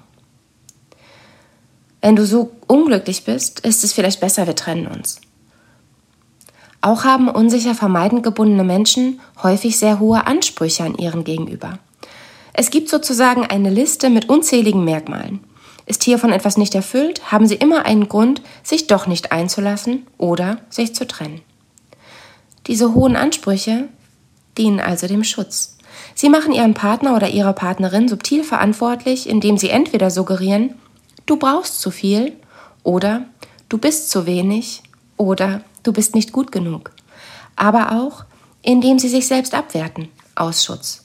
Wenn 2.00 2.16
du 2.16 2.24
so 2.24 2.52
unglücklich 2.66 3.24
bist, 3.24 3.60
ist 3.60 3.84
es 3.84 3.92
vielleicht 3.92 4.20
besser, 4.20 4.46
wir 4.46 4.56
trennen 4.56 4.86
uns. 4.86 5.20
Auch 6.80 7.04
haben 7.04 7.28
unsicher 7.28 7.74
vermeidend 7.74 8.22
gebundene 8.22 8.64
Menschen 8.64 9.20
häufig 9.42 9.78
sehr 9.78 9.98
hohe 9.98 10.26
Ansprüche 10.26 10.84
an 10.84 10.94
ihren 10.96 11.24
Gegenüber. 11.24 11.78
Es 12.52 12.70
gibt 12.70 12.88
sozusagen 12.88 13.44
eine 13.44 13.70
Liste 13.70 14.10
mit 14.10 14.28
unzähligen 14.28 14.84
Merkmalen. 14.84 15.40
Ist 15.88 16.04
hiervon 16.04 16.32
etwas 16.32 16.58
nicht 16.58 16.74
erfüllt, 16.74 17.32
haben 17.32 17.46
sie 17.46 17.54
immer 17.54 17.86
einen 17.86 18.10
Grund, 18.10 18.42
sich 18.62 18.88
doch 18.88 19.06
nicht 19.06 19.32
einzulassen 19.32 20.06
oder 20.18 20.58
sich 20.68 20.94
zu 20.94 21.06
trennen. 21.06 21.40
Diese 22.66 22.92
hohen 22.92 23.16
Ansprüche 23.16 23.88
dienen 24.58 24.80
also 24.80 25.06
dem 25.06 25.24
Schutz. 25.24 25.78
Sie 26.14 26.28
machen 26.28 26.52
ihren 26.52 26.74
Partner 26.74 27.16
oder 27.16 27.30
ihre 27.30 27.54
Partnerin 27.54 28.06
subtil 28.06 28.44
verantwortlich, 28.44 29.26
indem 29.26 29.56
sie 29.56 29.70
entweder 29.70 30.10
suggerieren, 30.10 30.74
du 31.24 31.36
brauchst 31.38 31.80
zu 31.80 31.90
viel 31.90 32.34
oder 32.82 33.24
du 33.70 33.78
bist 33.78 34.10
zu 34.10 34.26
wenig 34.26 34.82
oder 35.16 35.62
du 35.84 35.94
bist 35.94 36.14
nicht 36.14 36.32
gut 36.32 36.52
genug. 36.52 36.90
Aber 37.56 37.92
auch, 37.92 38.26
indem 38.60 38.98
sie 38.98 39.08
sich 39.08 39.26
selbst 39.26 39.54
abwerten, 39.54 40.10
aus 40.34 40.66
Schutz. 40.66 41.02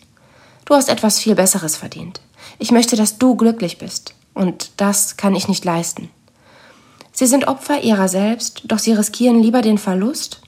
Du 0.66 0.75
hast 0.75 0.90
etwas 0.90 1.20
viel 1.20 1.36
Besseres 1.36 1.78
verdient. 1.78 2.20
Ich 2.60 2.72
möchte, 2.72 2.98
dass 2.98 3.18
du 3.18 3.38
glücklich 3.38 3.78
bist. 3.78 4.13
Und 4.34 4.72
das 4.78 5.18
kann 5.18 5.36
ich 5.36 5.48
nicht 5.48 5.66
leisten. 5.66 6.10
Sie 7.12 7.28
sind 7.28 7.48
Opfer 7.48 7.82
ihrer 7.82 8.08
selbst, 8.08 8.63
doch 8.66 8.80
sie 8.80 8.94
riskieren 8.94 9.42
lieber 9.42 9.62
den 9.62 9.78
Verlust, 9.78 10.42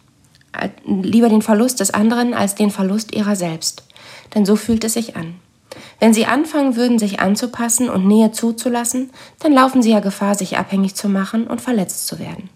äh, 0.52 0.70
lieber 0.86 1.30
den 1.30 1.44
Verlust 1.44 1.80
des 1.80 1.94
anderen 1.94 2.34
als 2.34 2.56
den 2.56 2.72
Verlust 2.72 3.16
ihrer 3.16 3.36
selbst. 3.36 3.84
Denn 4.34 4.46
so 4.46 4.56
fühlt 4.56 4.84
es 4.84 4.94
sich 4.94 5.16
an. 5.16 5.36
Wenn 6.00 6.14
sie 6.14 6.26
anfangen 6.26 6.76
würden, 6.76 7.00
sich 7.00 7.20
anzupassen 7.20 7.90
und 7.90 8.08
Nähe 8.08 8.32
zuzulassen, 8.32 9.12
dann 9.40 9.54
laufen 9.54 9.82
sie 9.82 9.92
ja 9.92 10.00
Gefahr, 10.00 10.36
sich 10.36 10.58
abhängig 10.58 10.96
zu 10.96 11.10
machen 11.10 11.48
und 11.48 11.62
verletzt 11.62 12.08
zu 12.08 12.20
werden. 12.20 12.50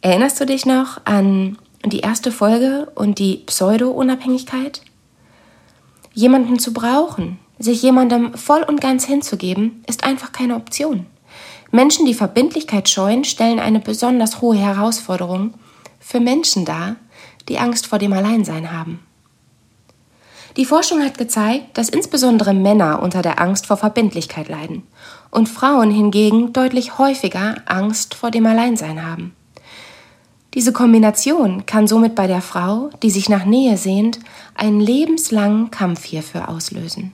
Erinnerst 0.00 0.40
du 0.40 0.46
dich 0.46 0.64
noch 0.64 1.00
an 1.04 1.58
die 1.84 2.00
erste 2.00 2.32
Folge 2.32 2.90
und 2.94 3.18
die 3.18 3.38
Pseudo-Unabhängigkeit? 3.46 4.82
Jemanden 6.14 6.58
zu 6.58 6.72
brauchen, 6.72 7.38
sich 7.58 7.82
jemandem 7.82 8.34
voll 8.34 8.62
und 8.62 8.80
ganz 8.80 9.04
hinzugeben, 9.04 9.82
ist 9.86 10.04
einfach 10.04 10.32
keine 10.32 10.56
Option. 10.56 11.06
Menschen, 11.70 12.06
die 12.06 12.14
Verbindlichkeit 12.14 12.88
scheuen, 12.88 13.24
stellen 13.24 13.58
eine 13.58 13.80
besonders 13.80 14.40
hohe 14.40 14.56
Herausforderung 14.56 15.54
für 16.00 16.20
Menschen 16.20 16.64
dar, 16.64 16.96
die 17.48 17.58
Angst 17.58 17.86
vor 17.86 17.98
dem 17.98 18.12
Alleinsein 18.12 18.72
haben. 18.72 19.00
Die 20.56 20.64
Forschung 20.64 21.04
hat 21.04 21.18
gezeigt, 21.18 21.78
dass 21.78 21.88
insbesondere 21.88 22.52
Männer 22.54 23.00
unter 23.02 23.22
der 23.22 23.40
Angst 23.40 23.66
vor 23.66 23.76
Verbindlichkeit 23.76 24.48
leiden 24.48 24.82
und 25.30 25.48
Frauen 25.48 25.90
hingegen 25.90 26.52
deutlich 26.52 26.98
häufiger 26.98 27.56
Angst 27.66 28.14
vor 28.14 28.30
dem 28.30 28.46
Alleinsein 28.46 29.06
haben. 29.06 29.34
Diese 30.54 30.72
Kombination 30.72 31.66
kann 31.66 31.86
somit 31.86 32.14
bei 32.14 32.26
der 32.26 32.40
Frau, 32.40 32.90
die 33.02 33.10
sich 33.10 33.28
nach 33.28 33.44
Nähe 33.44 33.76
sehnt, 33.76 34.18
einen 34.54 34.80
lebenslangen 34.80 35.70
Kampf 35.70 36.04
hierfür 36.04 36.48
auslösen. 36.48 37.12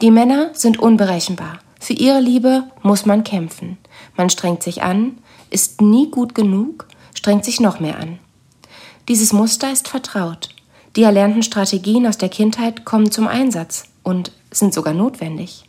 Die 0.00 0.10
Männer 0.10 0.50
sind 0.54 0.78
unberechenbar. 0.78 1.60
Für 1.78 1.92
ihre 1.92 2.20
Liebe 2.20 2.64
muss 2.82 3.06
man 3.06 3.24
kämpfen. 3.24 3.78
Man 4.16 4.28
strengt 4.28 4.62
sich 4.62 4.82
an, 4.82 5.18
ist 5.50 5.80
nie 5.80 6.10
gut 6.10 6.34
genug, 6.34 6.86
strengt 7.14 7.44
sich 7.44 7.60
noch 7.60 7.78
mehr 7.78 7.98
an. 7.98 8.18
Dieses 9.08 9.32
Muster 9.32 9.70
ist 9.70 9.88
vertraut. 9.88 10.48
Die 10.96 11.02
erlernten 11.02 11.42
Strategien 11.42 12.06
aus 12.06 12.18
der 12.18 12.28
Kindheit 12.28 12.84
kommen 12.84 13.10
zum 13.10 13.28
Einsatz 13.28 13.84
und 14.02 14.32
sind 14.50 14.74
sogar 14.74 14.94
notwendig. 14.94 15.64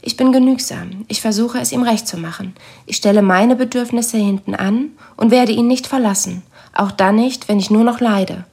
Ich 0.00 0.16
bin 0.16 0.32
genügsam. 0.32 1.04
Ich 1.08 1.20
versuche 1.20 1.58
es 1.58 1.72
ihm 1.72 1.82
recht 1.82 2.08
zu 2.08 2.16
machen. 2.16 2.54
Ich 2.86 2.96
stelle 2.96 3.22
meine 3.22 3.56
Bedürfnisse 3.56 4.16
hinten 4.16 4.54
an 4.54 4.90
und 5.16 5.30
werde 5.30 5.52
ihn 5.52 5.66
nicht 5.66 5.86
verlassen. 5.86 6.42
Auch 6.72 6.92
dann 6.92 7.16
nicht, 7.16 7.48
wenn 7.48 7.58
ich 7.58 7.70
nur 7.70 7.84
noch 7.84 8.00
leide. 8.00 8.44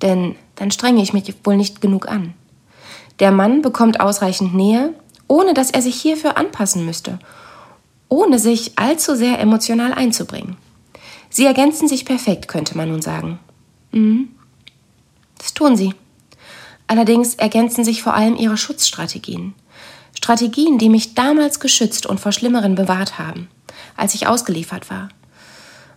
Denn 0.00 0.36
dann 0.56 0.70
strenge 0.70 1.02
ich 1.02 1.12
mich 1.12 1.32
wohl 1.44 1.56
nicht 1.56 1.80
genug 1.80 2.08
an. 2.08 2.34
Der 3.22 3.30
Mann 3.30 3.62
bekommt 3.62 4.00
ausreichend 4.00 4.52
Nähe, 4.52 4.94
ohne 5.28 5.54
dass 5.54 5.70
er 5.70 5.80
sich 5.80 5.94
hierfür 5.94 6.36
anpassen 6.36 6.84
müsste, 6.84 7.20
ohne 8.08 8.40
sich 8.40 8.76
allzu 8.80 9.14
sehr 9.14 9.38
emotional 9.38 9.94
einzubringen. 9.94 10.56
Sie 11.30 11.46
ergänzen 11.46 11.86
sich 11.86 12.04
perfekt, 12.04 12.48
könnte 12.48 12.76
man 12.76 12.88
nun 12.88 13.00
sagen. 13.00 13.38
Mhm. 13.92 14.30
Das 15.38 15.54
tun 15.54 15.76
sie. 15.76 15.94
Allerdings 16.88 17.36
ergänzen 17.36 17.84
sich 17.84 18.02
vor 18.02 18.14
allem 18.14 18.34
ihre 18.34 18.56
Schutzstrategien. 18.56 19.54
Strategien, 20.16 20.78
die 20.78 20.88
mich 20.88 21.14
damals 21.14 21.60
geschützt 21.60 22.06
und 22.06 22.18
vor 22.18 22.32
Schlimmeren 22.32 22.74
bewahrt 22.74 23.20
haben, 23.20 23.46
als 23.96 24.16
ich 24.16 24.26
ausgeliefert 24.26 24.90
war 24.90 25.10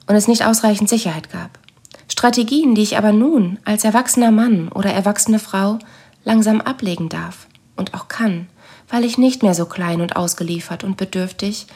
und 0.06 0.14
es 0.14 0.28
nicht 0.28 0.46
ausreichend 0.46 0.90
Sicherheit 0.90 1.32
gab. 1.32 1.58
Strategien, 2.08 2.76
die 2.76 2.84
ich 2.84 3.00
aber 3.00 3.14
nun 3.14 3.58
als 3.66 3.84
erwachsener 3.84 4.30
Mann 4.30 4.68
oder 4.68 4.92
erwachsene 4.94 5.40
Frau 5.40 5.80
langsam 6.26 6.60
ablegen 6.60 7.08
darf 7.08 7.48
und 7.78 7.94
auch 7.94 8.10
kann, 8.10 8.48
weil 8.90 9.06
ich 9.06 9.18
nicht 9.18 9.44
mehr 9.44 9.54
so 9.54 9.66
klein 9.66 10.02
und 10.02 10.16
ausgeliefert 10.16 10.84
und 10.84 10.98
bedürftig 10.98 11.68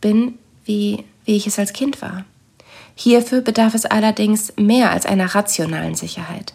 bin, 0.00 0.38
wie, 0.64 1.04
wie 1.24 1.36
ich 1.36 1.46
es 1.46 1.58
als 1.58 1.72
Kind 1.72 2.00
war. 2.00 2.24
Hierfür 2.94 3.40
bedarf 3.40 3.74
es 3.74 3.86
allerdings 3.86 4.52
mehr 4.56 4.92
als 4.92 5.04
einer 5.04 5.34
rationalen 5.34 5.96
Sicherheit. 5.96 6.54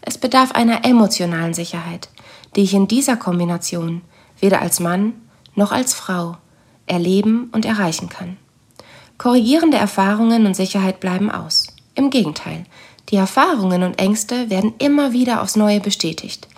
Es 0.00 0.18
bedarf 0.18 0.52
einer 0.52 0.84
emotionalen 0.84 1.54
Sicherheit, 1.54 2.08
die 2.54 2.62
ich 2.62 2.74
in 2.74 2.86
dieser 2.86 3.16
Kombination 3.16 4.02
weder 4.38 4.60
als 4.60 4.78
Mann 4.80 5.14
noch 5.54 5.72
als 5.72 5.94
Frau 5.94 6.36
erleben 6.86 7.50
und 7.52 7.64
erreichen 7.64 8.08
kann. 8.08 8.36
Korrigierende 9.18 9.76
Erfahrungen 9.76 10.46
und 10.46 10.54
Sicherheit 10.54 11.00
bleiben 11.00 11.30
aus. 11.30 11.68
Im 11.94 12.10
Gegenteil, 12.10 12.64
die 13.10 13.16
Erfahrungen 13.16 13.82
und 13.82 13.98
Ängste 13.98 14.50
werden 14.50 14.74
immer 14.78 15.12
wieder 15.12 15.42
aufs 15.42 15.56
Neue 15.56 15.80
bestätigt. 15.80 16.48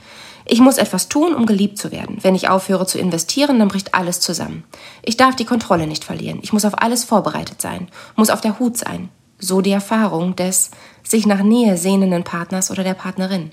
Ich 0.46 0.60
muss 0.60 0.78
etwas 0.78 1.08
tun, 1.08 1.34
um 1.34 1.46
geliebt 1.46 1.78
zu 1.78 1.90
werden. 1.90 2.18
Wenn 2.20 2.34
ich 2.34 2.48
aufhöre 2.48 2.86
zu 2.86 2.98
investieren, 2.98 3.58
dann 3.58 3.68
bricht 3.68 3.94
alles 3.94 4.20
zusammen. 4.20 4.64
Ich 5.02 5.16
darf 5.16 5.36
die 5.36 5.46
Kontrolle 5.46 5.86
nicht 5.86 6.04
verlieren. 6.04 6.40
Ich 6.42 6.52
muss 6.52 6.66
auf 6.66 6.82
alles 6.82 7.04
vorbereitet 7.04 7.62
sein, 7.62 7.88
muss 8.14 8.30
auf 8.30 8.42
der 8.42 8.58
Hut 8.58 8.76
sein. 8.76 9.08
So 9.38 9.62
die 9.62 9.72
Erfahrung 9.72 10.36
des 10.36 10.70
sich 11.02 11.26
nach 11.26 11.42
Nähe 11.42 11.76
sehnenden 11.76 12.24
Partners 12.24 12.70
oder 12.70 12.84
der 12.84 12.94
Partnerin. 12.94 13.52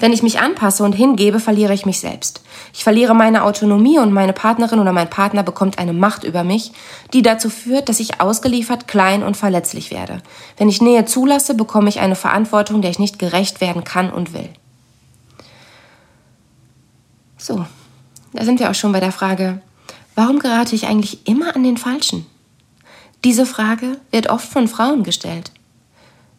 Wenn 0.00 0.12
ich 0.12 0.22
mich 0.22 0.38
anpasse 0.38 0.84
und 0.84 0.92
hingebe, 0.92 1.40
verliere 1.40 1.74
ich 1.74 1.84
mich 1.84 1.98
selbst. 1.98 2.42
Ich 2.72 2.84
verliere 2.84 3.14
meine 3.14 3.42
Autonomie 3.42 3.98
und 3.98 4.12
meine 4.12 4.32
Partnerin 4.32 4.78
oder 4.78 4.92
mein 4.92 5.10
Partner 5.10 5.42
bekommt 5.42 5.78
eine 5.78 5.92
Macht 5.92 6.22
über 6.22 6.44
mich, 6.44 6.72
die 7.12 7.22
dazu 7.22 7.50
führt, 7.50 7.88
dass 7.88 7.98
ich 7.98 8.20
ausgeliefert, 8.20 8.86
klein 8.86 9.24
und 9.24 9.36
verletzlich 9.36 9.90
werde. 9.90 10.22
Wenn 10.56 10.68
ich 10.68 10.80
Nähe 10.80 11.04
zulasse, 11.04 11.54
bekomme 11.54 11.88
ich 11.88 11.98
eine 11.98 12.14
Verantwortung, 12.14 12.80
der 12.80 12.92
ich 12.92 13.00
nicht 13.00 13.18
gerecht 13.18 13.60
werden 13.60 13.82
kann 13.82 14.10
und 14.10 14.32
will. 14.32 14.48
So, 17.38 17.64
da 18.32 18.44
sind 18.44 18.60
wir 18.60 18.70
auch 18.70 18.74
schon 18.74 18.92
bei 18.92 19.00
der 19.00 19.12
Frage, 19.12 19.62
warum 20.14 20.40
gerate 20.40 20.74
ich 20.74 20.86
eigentlich 20.86 21.26
immer 21.26 21.54
an 21.54 21.62
den 21.62 21.76
Falschen? 21.76 22.26
Diese 23.24 23.46
Frage 23.46 23.98
wird 24.10 24.28
oft 24.28 24.48
von 24.48 24.68
Frauen 24.68 25.04
gestellt, 25.04 25.52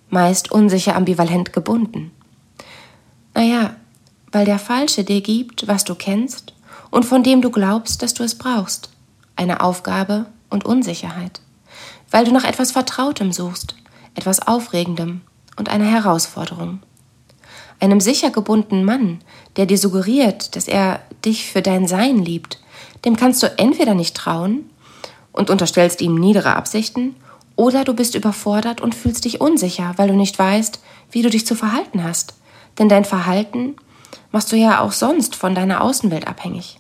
meist 0.09 0.51
unsicher 0.51 0.95
ambivalent 0.95 1.53
gebunden. 1.53 2.11
Naja, 3.33 3.75
weil 4.31 4.45
der 4.45 4.59
Falsche 4.59 5.03
dir 5.03 5.21
gibt, 5.21 5.67
was 5.67 5.83
du 5.83 5.95
kennst 5.95 6.53
und 6.91 7.05
von 7.05 7.23
dem 7.23 7.41
du 7.41 7.49
glaubst, 7.49 8.01
dass 8.01 8.13
du 8.13 8.23
es 8.23 8.37
brauchst. 8.37 8.89
Eine 9.35 9.61
Aufgabe 9.61 10.25
und 10.49 10.65
Unsicherheit. 10.65 11.41
Weil 12.11 12.25
du 12.25 12.31
nach 12.31 12.43
etwas 12.43 12.71
Vertrautem 12.71 13.31
suchst, 13.31 13.75
etwas 14.15 14.45
Aufregendem 14.45 15.21
und 15.55 15.69
einer 15.69 15.85
Herausforderung. 15.85 16.81
Einem 17.79 18.01
sicher 18.01 18.29
gebundenen 18.29 18.83
Mann, 18.83 19.19
der 19.55 19.65
dir 19.65 19.77
suggeriert, 19.77 20.55
dass 20.55 20.67
er 20.67 21.01
dich 21.23 21.49
für 21.51 21.61
dein 21.61 21.87
Sein 21.87 22.17
liebt, 22.17 22.59
dem 23.05 23.15
kannst 23.15 23.41
du 23.41 23.57
entweder 23.57 23.93
nicht 23.93 24.15
trauen 24.15 24.69
und 25.31 25.49
unterstellst 25.49 26.01
ihm 26.01 26.15
niedere 26.15 26.55
Absichten, 26.55 27.15
oder 27.55 27.83
du 27.83 27.93
bist 27.93 28.15
überfordert 28.15 28.79
und 28.79 28.95
fühlst 28.95 29.25
dich 29.25 29.41
unsicher, 29.41 29.93
weil 29.97 30.07
du 30.07 30.15
nicht 30.15 30.39
weißt, 30.39 30.79
wie 31.11 31.21
du 31.21 31.29
dich 31.29 31.45
zu 31.45 31.55
verhalten 31.55 32.05
hast. 32.05 32.33
Denn 32.77 32.87
dein 32.87 33.03
Verhalten 33.03 33.75
machst 34.31 34.53
du 34.53 34.55
ja 34.55 34.79
auch 34.79 34.93
sonst 34.93 35.35
von 35.35 35.55
deiner 35.55 35.81
Außenwelt 35.81 36.25
abhängig. 36.25 36.79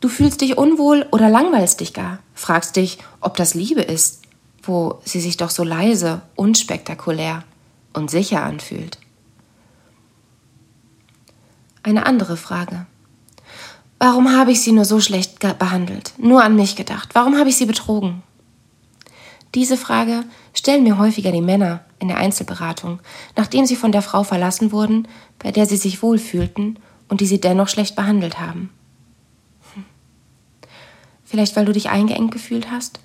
Du 0.00 0.08
fühlst 0.08 0.40
dich 0.40 0.58
unwohl 0.58 1.06
oder 1.12 1.28
langweilst 1.28 1.78
dich 1.78 1.94
gar, 1.94 2.18
fragst 2.34 2.74
dich, 2.74 2.98
ob 3.20 3.36
das 3.36 3.54
Liebe 3.54 3.82
ist, 3.82 4.22
wo 4.64 5.00
sie 5.04 5.20
sich 5.20 5.36
doch 5.36 5.50
so 5.50 5.62
leise, 5.62 6.22
unspektakulär 6.34 7.44
und 7.92 8.10
sicher 8.10 8.42
anfühlt. 8.42 8.98
Eine 11.82 12.06
andere 12.06 12.36
Frage. 12.36 12.86
Warum 13.98 14.32
habe 14.32 14.52
ich 14.52 14.62
sie 14.62 14.72
nur 14.72 14.84
so 14.84 15.00
schlecht 15.00 15.38
behandelt? 15.58 16.14
Nur 16.18 16.42
an 16.42 16.56
mich 16.56 16.76
gedacht. 16.76 17.10
Warum 17.14 17.36
habe 17.38 17.50
ich 17.50 17.56
sie 17.56 17.66
betrogen? 17.66 18.22
Diese 19.54 19.76
Frage 19.76 20.24
stellen 20.54 20.84
mir 20.84 20.98
häufiger 20.98 21.32
die 21.32 21.42
Männer 21.42 21.84
in 21.98 22.08
der 22.08 22.18
Einzelberatung, 22.18 23.00
nachdem 23.36 23.66
sie 23.66 23.76
von 23.76 23.92
der 23.92 24.02
Frau 24.02 24.22
verlassen 24.22 24.72
wurden, 24.72 25.08
bei 25.38 25.50
der 25.50 25.66
sie 25.66 25.76
sich 25.76 26.02
wohlfühlten 26.02 26.78
und 27.08 27.20
die 27.20 27.26
sie 27.26 27.40
dennoch 27.40 27.68
schlecht 27.68 27.96
behandelt 27.96 28.38
haben. 28.38 28.70
Hm. 29.74 29.84
Vielleicht 31.24 31.56
weil 31.56 31.64
du 31.64 31.72
dich 31.72 31.90
eingeengt 31.90 32.30
gefühlt 32.30 32.70
hast? 32.70 33.00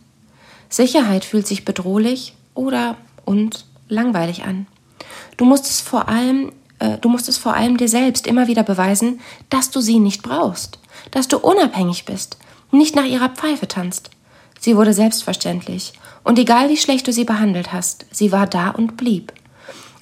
Sicherheit 0.70 1.26
fühlt 1.26 1.48
sich 1.48 1.66
bedrohlich 1.66 2.36
oder 2.54 2.96
und 3.26 3.66
langweilig 3.88 4.44
an. 4.44 4.68
Du 5.38 5.46
musst 5.46 5.66
es 5.66 5.82
vor 5.82 6.08
allem, 6.08 6.52
äh, 6.86 6.98
du 7.00 7.10
musst 7.10 7.28
es 7.30 7.38
vor 7.38 7.54
allem 7.54 7.78
dir 7.78 7.90
selbst 7.90 8.28
immer 8.28 8.48
wieder 8.48 8.64
beweisen, 8.64 9.20
dass 9.50 9.72
du 9.72 9.82
sie 9.82 10.00
nicht 10.00 10.22
brauchst, 10.22 10.80
dass 11.12 11.28
du 11.28 11.38
unabhängig 11.38 12.06
bist, 12.06 12.38
nicht 12.72 12.96
nach 12.96 13.06
ihrer 13.06 13.30
Pfeife 13.30 13.68
tanzt. 13.68 14.10
Sie 14.60 14.78
wurde 14.78 14.94
selbstverständlich, 14.94 15.94
und 16.24 16.40
egal 16.40 16.70
wie 16.70 16.78
schlecht 16.78 17.08
du 17.08 17.14
sie 17.14 17.26
behandelt 17.26 17.72
hast, 17.72 18.06
sie 18.12 18.32
war 18.32 18.48
da 18.48 18.70
und 18.70 18.98
blieb. 18.98 19.32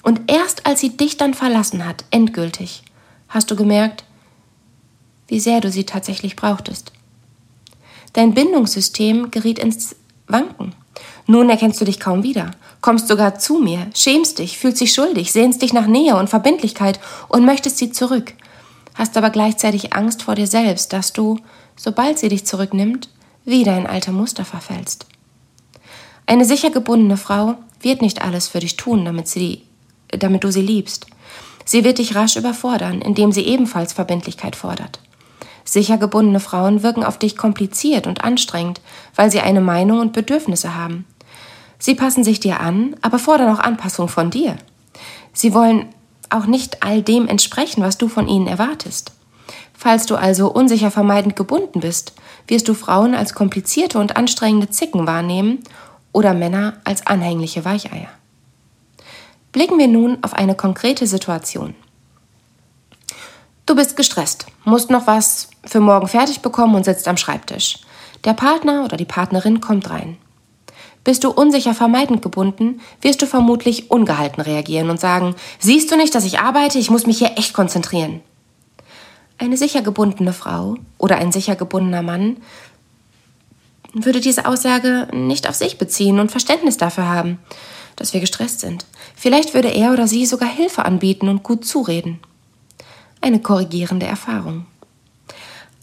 Und 0.02 0.22
erst 0.30 0.66
als 0.66 0.80
sie 0.80 0.96
dich 0.96 1.16
dann 1.16 1.34
verlassen 1.34 1.84
hat, 1.84 2.04
endgültig, 2.10 2.82
hast 3.28 3.50
du 3.50 3.56
gemerkt, 3.56 4.04
wie 5.28 5.40
sehr 5.40 5.60
du 5.60 5.70
sie 5.70 5.84
tatsächlich 5.84 6.36
brauchtest. 6.36 6.92
Dein 8.12 8.34
Bindungssystem 8.34 9.30
geriet 9.30 9.58
ins 9.58 9.96
Wanken. 10.26 10.74
Nun 11.26 11.48
erkennst 11.48 11.80
du 11.80 11.84
dich 11.84 12.00
kaum 12.00 12.22
wieder, 12.22 12.50
kommst 12.80 13.08
sogar 13.08 13.38
zu 13.38 13.58
mir, 13.58 13.86
schämst 13.94 14.38
dich, 14.38 14.58
fühlst 14.58 14.80
dich 14.80 14.92
schuldig, 14.92 15.32
sehnst 15.32 15.62
dich 15.62 15.72
nach 15.72 15.86
Nähe 15.86 16.16
und 16.16 16.28
Verbindlichkeit 16.28 17.00
und 17.28 17.46
möchtest 17.46 17.78
sie 17.78 17.92
zurück, 17.92 18.34
hast 18.94 19.16
aber 19.16 19.30
gleichzeitig 19.30 19.94
Angst 19.94 20.22
vor 20.22 20.34
dir 20.34 20.46
selbst, 20.46 20.92
dass 20.92 21.12
du, 21.12 21.38
sobald 21.76 22.18
sie 22.18 22.28
dich 22.28 22.44
zurücknimmt, 22.44 23.08
wieder 23.46 23.76
in 23.78 23.86
alte 23.86 24.12
Muster 24.12 24.44
verfällst. 24.44 25.06
Eine 26.26 26.44
sicher 26.44 26.70
gebundene 26.70 27.16
Frau 27.16 27.56
wird 27.80 28.02
nicht 28.02 28.22
alles 28.22 28.48
für 28.48 28.60
dich 28.60 28.76
tun, 28.76 29.04
damit, 29.04 29.28
sie, 29.28 29.62
damit 30.08 30.44
du 30.44 30.50
sie 30.50 30.62
liebst. 30.62 31.06
Sie 31.64 31.84
wird 31.84 31.98
dich 31.98 32.14
rasch 32.14 32.36
überfordern, 32.36 33.00
indem 33.00 33.32
sie 33.32 33.46
ebenfalls 33.46 33.94
Verbindlichkeit 33.94 34.56
fordert. 34.56 35.00
Sicher 35.64 35.96
gebundene 35.96 36.40
Frauen 36.40 36.82
wirken 36.82 37.04
auf 37.04 37.18
dich 37.18 37.36
kompliziert 37.36 38.06
und 38.06 38.22
anstrengend, 38.22 38.82
weil 39.14 39.30
sie 39.30 39.40
eine 39.40 39.62
Meinung 39.62 40.00
und 40.00 40.12
Bedürfnisse 40.12 40.74
haben. 40.74 41.06
Sie 41.84 41.94
passen 41.94 42.24
sich 42.24 42.40
dir 42.40 42.60
an, 42.60 42.96
aber 43.02 43.18
fordern 43.18 43.54
auch 43.54 43.58
Anpassung 43.58 44.08
von 44.08 44.30
dir. 44.30 44.56
Sie 45.34 45.52
wollen 45.52 45.90
auch 46.30 46.46
nicht 46.46 46.82
all 46.82 47.02
dem 47.02 47.28
entsprechen, 47.28 47.82
was 47.82 47.98
du 47.98 48.08
von 48.08 48.26
ihnen 48.26 48.46
erwartest. 48.46 49.12
Falls 49.74 50.06
du 50.06 50.16
also 50.16 50.50
unsicher 50.50 50.90
vermeidend 50.90 51.36
gebunden 51.36 51.80
bist, 51.80 52.14
wirst 52.48 52.68
du 52.68 52.72
Frauen 52.72 53.14
als 53.14 53.34
komplizierte 53.34 53.98
und 53.98 54.16
anstrengende 54.16 54.70
Zicken 54.70 55.06
wahrnehmen 55.06 55.58
oder 56.10 56.32
Männer 56.32 56.78
als 56.84 57.06
anhängliche 57.06 57.66
Weicheier. 57.66 58.08
Blicken 59.52 59.76
wir 59.76 59.88
nun 59.88 60.16
auf 60.22 60.32
eine 60.32 60.54
konkrete 60.54 61.06
Situation. 61.06 61.74
Du 63.66 63.74
bist 63.74 63.94
gestresst, 63.94 64.46
musst 64.64 64.88
noch 64.88 65.06
was 65.06 65.50
für 65.66 65.80
morgen 65.80 66.08
fertig 66.08 66.40
bekommen 66.40 66.76
und 66.76 66.86
sitzt 66.86 67.08
am 67.08 67.18
Schreibtisch. 67.18 67.80
Der 68.24 68.32
Partner 68.32 68.84
oder 68.84 68.96
die 68.96 69.04
Partnerin 69.04 69.60
kommt 69.60 69.90
rein. 69.90 70.16
Bist 71.04 71.22
du 71.22 71.30
unsicher 71.30 71.74
vermeidend 71.74 72.22
gebunden, 72.22 72.80
wirst 73.00 73.22
du 73.22 73.26
vermutlich 73.26 73.90
ungehalten 73.90 74.40
reagieren 74.40 74.90
und 74.90 74.98
sagen, 74.98 75.34
siehst 75.58 75.90
du 75.90 75.96
nicht, 75.96 76.14
dass 76.14 76.24
ich 76.24 76.40
arbeite, 76.40 76.78
ich 76.78 76.90
muss 76.90 77.06
mich 77.06 77.18
hier 77.18 77.32
echt 77.36 77.52
konzentrieren. 77.52 78.20
Eine 79.38 79.56
sicher 79.56 79.82
gebundene 79.82 80.32
Frau 80.32 80.76
oder 80.98 81.16
ein 81.16 81.32
sicher 81.32 81.56
gebundener 81.56 82.02
Mann 82.02 82.38
würde 83.92 84.20
diese 84.20 84.46
Aussage 84.46 85.08
nicht 85.12 85.48
auf 85.48 85.54
sich 85.54 85.78
beziehen 85.78 86.18
und 86.18 86.30
Verständnis 86.30 86.78
dafür 86.78 87.08
haben, 87.08 87.38
dass 87.96 88.12
wir 88.12 88.20
gestresst 88.20 88.60
sind. 88.60 88.86
Vielleicht 89.14 89.54
würde 89.54 89.68
er 89.68 89.92
oder 89.92 90.08
sie 90.08 90.26
sogar 90.26 90.48
Hilfe 90.48 90.84
anbieten 90.84 91.28
und 91.28 91.42
gut 91.42 91.64
zureden 91.64 92.18
eine 93.24 93.40
korrigierende 93.40 94.06
Erfahrung. 94.06 94.66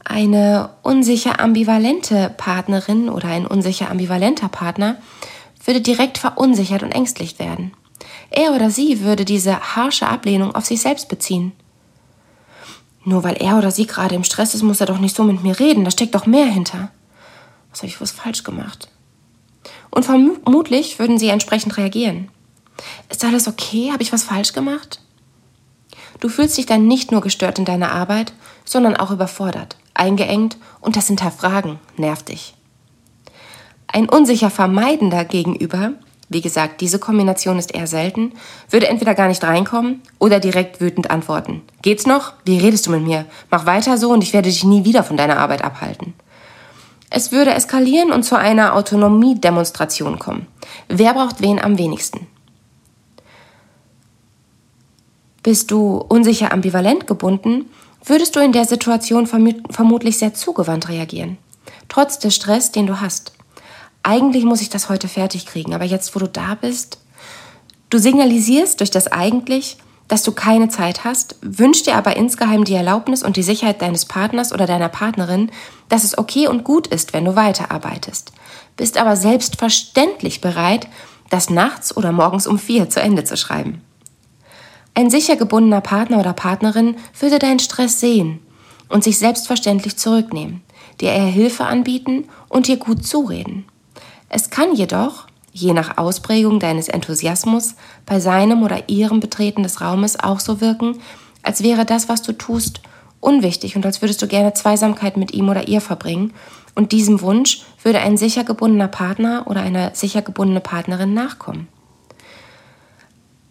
Eine 0.03 0.69
unsicher 0.81 1.39
ambivalente 1.39 2.33
Partnerin 2.37 3.09
oder 3.09 3.27
ein 3.27 3.45
unsicher 3.45 3.89
ambivalenter 3.91 4.47
Partner 4.49 4.97
würde 5.63 5.81
direkt 5.81 6.17
verunsichert 6.17 6.83
und 6.83 6.91
ängstlich 6.91 7.37
werden. 7.39 7.73
Er 8.31 8.53
oder 8.53 8.69
sie 8.69 9.01
würde 9.01 9.25
diese 9.25 9.75
harsche 9.75 10.07
Ablehnung 10.07 10.55
auf 10.55 10.65
sich 10.65 10.81
selbst 10.81 11.07
beziehen. 11.09 11.51
Nur 13.03 13.23
weil 13.23 13.35
er 13.35 13.57
oder 13.57 13.71
sie 13.71 13.87
gerade 13.87 14.15
im 14.15 14.23
Stress 14.23 14.53
ist, 14.53 14.63
muss 14.63 14.79
er 14.79 14.87
doch 14.87 14.99
nicht 14.99 15.15
so 15.15 15.23
mit 15.23 15.43
mir 15.43 15.59
reden, 15.59 15.83
da 15.83 15.91
steckt 15.91 16.15
doch 16.15 16.25
mehr 16.25 16.45
hinter. 16.45 16.91
Was 17.69 17.79
habe 17.79 17.87
ich 17.87 18.01
was 18.01 18.11
falsch 18.11 18.43
gemacht? 18.43 18.89
Und 19.89 20.05
vermutlich 20.05 20.99
würden 20.99 21.17
sie 21.17 21.29
entsprechend 21.29 21.77
reagieren. 21.77 22.29
Ist 23.09 23.23
alles 23.23 23.47
okay? 23.47 23.91
Habe 23.91 24.03
ich 24.03 24.13
was 24.13 24.23
falsch 24.23 24.53
gemacht? 24.53 25.01
Du 26.19 26.29
fühlst 26.29 26.57
dich 26.57 26.65
dann 26.65 26.87
nicht 26.87 27.11
nur 27.11 27.21
gestört 27.21 27.59
in 27.59 27.65
deiner 27.65 27.91
Arbeit, 27.91 28.33
sondern 28.63 28.95
auch 28.95 29.11
überfordert, 29.11 29.75
eingeengt 29.93 30.57
und 30.79 30.95
das 30.95 31.07
Hinterfragen 31.07 31.79
nervt 31.97 32.29
dich. 32.29 32.55
Ein 33.87 34.07
unsicher 34.07 34.49
Vermeidender 34.49 35.25
gegenüber, 35.25 35.93
wie 36.29 36.41
gesagt, 36.41 36.79
diese 36.79 36.97
Kombination 36.97 37.59
ist 37.59 37.75
eher 37.75 37.87
selten, 37.87 38.31
würde 38.69 38.87
entweder 38.87 39.15
gar 39.15 39.27
nicht 39.27 39.43
reinkommen 39.43 40.01
oder 40.17 40.39
direkt 40.39 40.79
wütend 40.79 41.11
antworten. 41.11 41.61
Geht's 41.81 42.07
noch? 42.07 42.33
Wie 42.45 42.57
redest 42.57 42.87
du 42.87 42.91
mit 42.91 43.03
mir? 43.03 43.25
Mach 43.49 43.65
weiter 43.65 43.97
so 43.97 44.11
und 44.11 44.23
ich 44.23 44.31
werde 44.31 44.47
dich 44.47 44.63
nie 44.63 44.85
wieder 44.85 45.03
von 45.03 45.17
deiner 45.17 45.39
Arbeit 45.39 45.61
abhalten. 45.61 46.13
Es 47.09 47.33
würde 47.33 47.53
eskalieren 47.53 48.13
und 48.13 48.23
zu 48.23 48.37
einer 48.37 48.75
Autonomiedemonstration 48.75 50.19
kommen. 50.19 50.47
Wer 50.87 51.13
braucht 51.13 51.41
wen 51.41 51.61
am 51.61 51.77
wenigsten? 51.77 52.27
Bist 55.43 55.69
du 55.71 55.97
unsicher 55.97 56.53
ambivalent 56.53 57.07
gebunden, 57.07 57.65
würdest 58.03 58.35
du 58.35 58.39
in 58.39 58.51
der 58.51 58.65
Situation 58.65 59.27
vermutlich 59.27 60.17
sehr 60.17 60.33
zugewandt 60.33 60.89
reagieren. 60.89 61.37
Trotz 61.87 62.19
des 62.19 62.35
Stress, 62.35 62.71
den 62.71 62.87
du 62.87 63.01
hast. 63.01 63.33
Eigentlich 64.03 64.45
muss 64.45 64.61
ich 64.61 64.69
das 64.69 64.89
heute 64.89 65.07
fertig 65.07 65.45
kriegen, 65.45 65.73
aber 65.73 65.85
jetzt, 65.85 66.15
wo 66.15 66.19
du 66.19 66.27
da 66.27 66.55
bist, 66.55 66.97
du 67.89 67.99
signalisierst 67.99 68.79
durch 68.79 68.89
das 68.89 69.07
eigentlich, 69.07 69.77
dass 70.07 70.23
du 70.23 70.31
keine 70.31 70.69
Zeit 70.69 71.05
hast, 71.05 71.35
wünschst 71.41 71.87
dir 71.87 71.95
aber 71.95 72.17
insgeheim 72.17 72.65
die 72.65 72.73
Erlaubnis 72.73 73.23
und 73.23 73.37
die 73.37 73.43
Sicherheit 73.43 73.81
deines 73.81 74.05
Partners 74.05 74.51
oder 74.51 74.65
deiner 74.65 74.89
Partnerin, 74.89 75.51
dass 75.87 76.03
es 76.03 76.17
okay 76.17 76.47
und 76.47 76.63
gut 76.63 76.87
ist, 76.87 77.13
wenn 77.13 77.25
du 77.25 77.35
weiterarbeitest, 77.35 78.33
bist 78.75 78.97
aber 78.97 79.15
selbstverständlich 79.15 80.41
bereit, 80.41 80.87
das 81.29 81.49
nachts 81.49 81.95
oder 81.95 82.11
morgens 82.11 82.45
um 82.47 82.59
vier 82.59 82.89
zu 82.89 82.99
Ende 82.99 83.23
zu 83.23 83.37
schreiben. 83.37 83.81
Ein 84.93 85.09
sicher 85.09 85.35
gebundener 85.35 85.81
Partner 85.81 86.19
oder 86.19 86.33
Partnerin 86.33 86.95
würde 87.19 87.39
deinen 87.39 87.59
Stress 87.59 87.99
sehen 87.99 88.39
und 88.89 89.03
sich 89.03 89.17
selbstverständlich 89.17 89.97
zurücknehmen, 89.97 90.61
dir 90.99 91.11
eher 91.11 91.25
Hilfe 91.25 91.65
anbieten 91.65 92.25
und 92.49 92.67
dir 92.67 92.77
gut 92.77 93.05
zureden. 93.05 93.65
Es 94.27 94.49
kann 94.49 94.75
jedoch, 94.75 95.27
je 95.53 95.73
nach 95.73 95.97
Ausprägung 95.97 96.59
deines 96.59 96.89
Enthusiasmus, 96.89 97.75
bei 98.05 98.19
seinem 98.19 98.63
oder 98.63 98.89
ihrem 98.89 99.19
Betreten 99.19 99.63
des 99.63 99.81
Raumes 99.81 100.19
auch 100.19 100.39
so 100.39 100.61
wirken, 100.61 100.99
als 101.41 101.63
wäre 101.63 101.85
das, 101.85 102.09
was 102.09 102.21
du 102.21 102.33
tust, 102.33 102.81
unwichtig 103.19 103.75
und 103.75 103.85
als 103.85 104.01
würdest 104.01 104.21
du 104.21 104.27
gerne 104.27 104.53
Zweisamkeit 104.53 105.17
mit 105.17 105.33
ihm 105.33 105.49
oder 105.49 105.67
ihr 105.67 105.81
verbringen, 105.81 106.33
und 106.73 106.93
diesem 106.93 107.21
Wunsch 107.21 107.63
würde 107.83 107.99
ein 107.99 108.15
sicher 108.15 108.45
gebundener 108.45 108.87
Partner 108.87 109.43
oder 109.47 109.61
eine 109.61 109.91
sicher 109.93 110.21
gebundene 110.21 110.61
Partnerin 110.61 111.13
nachkommen. 111.13 111.67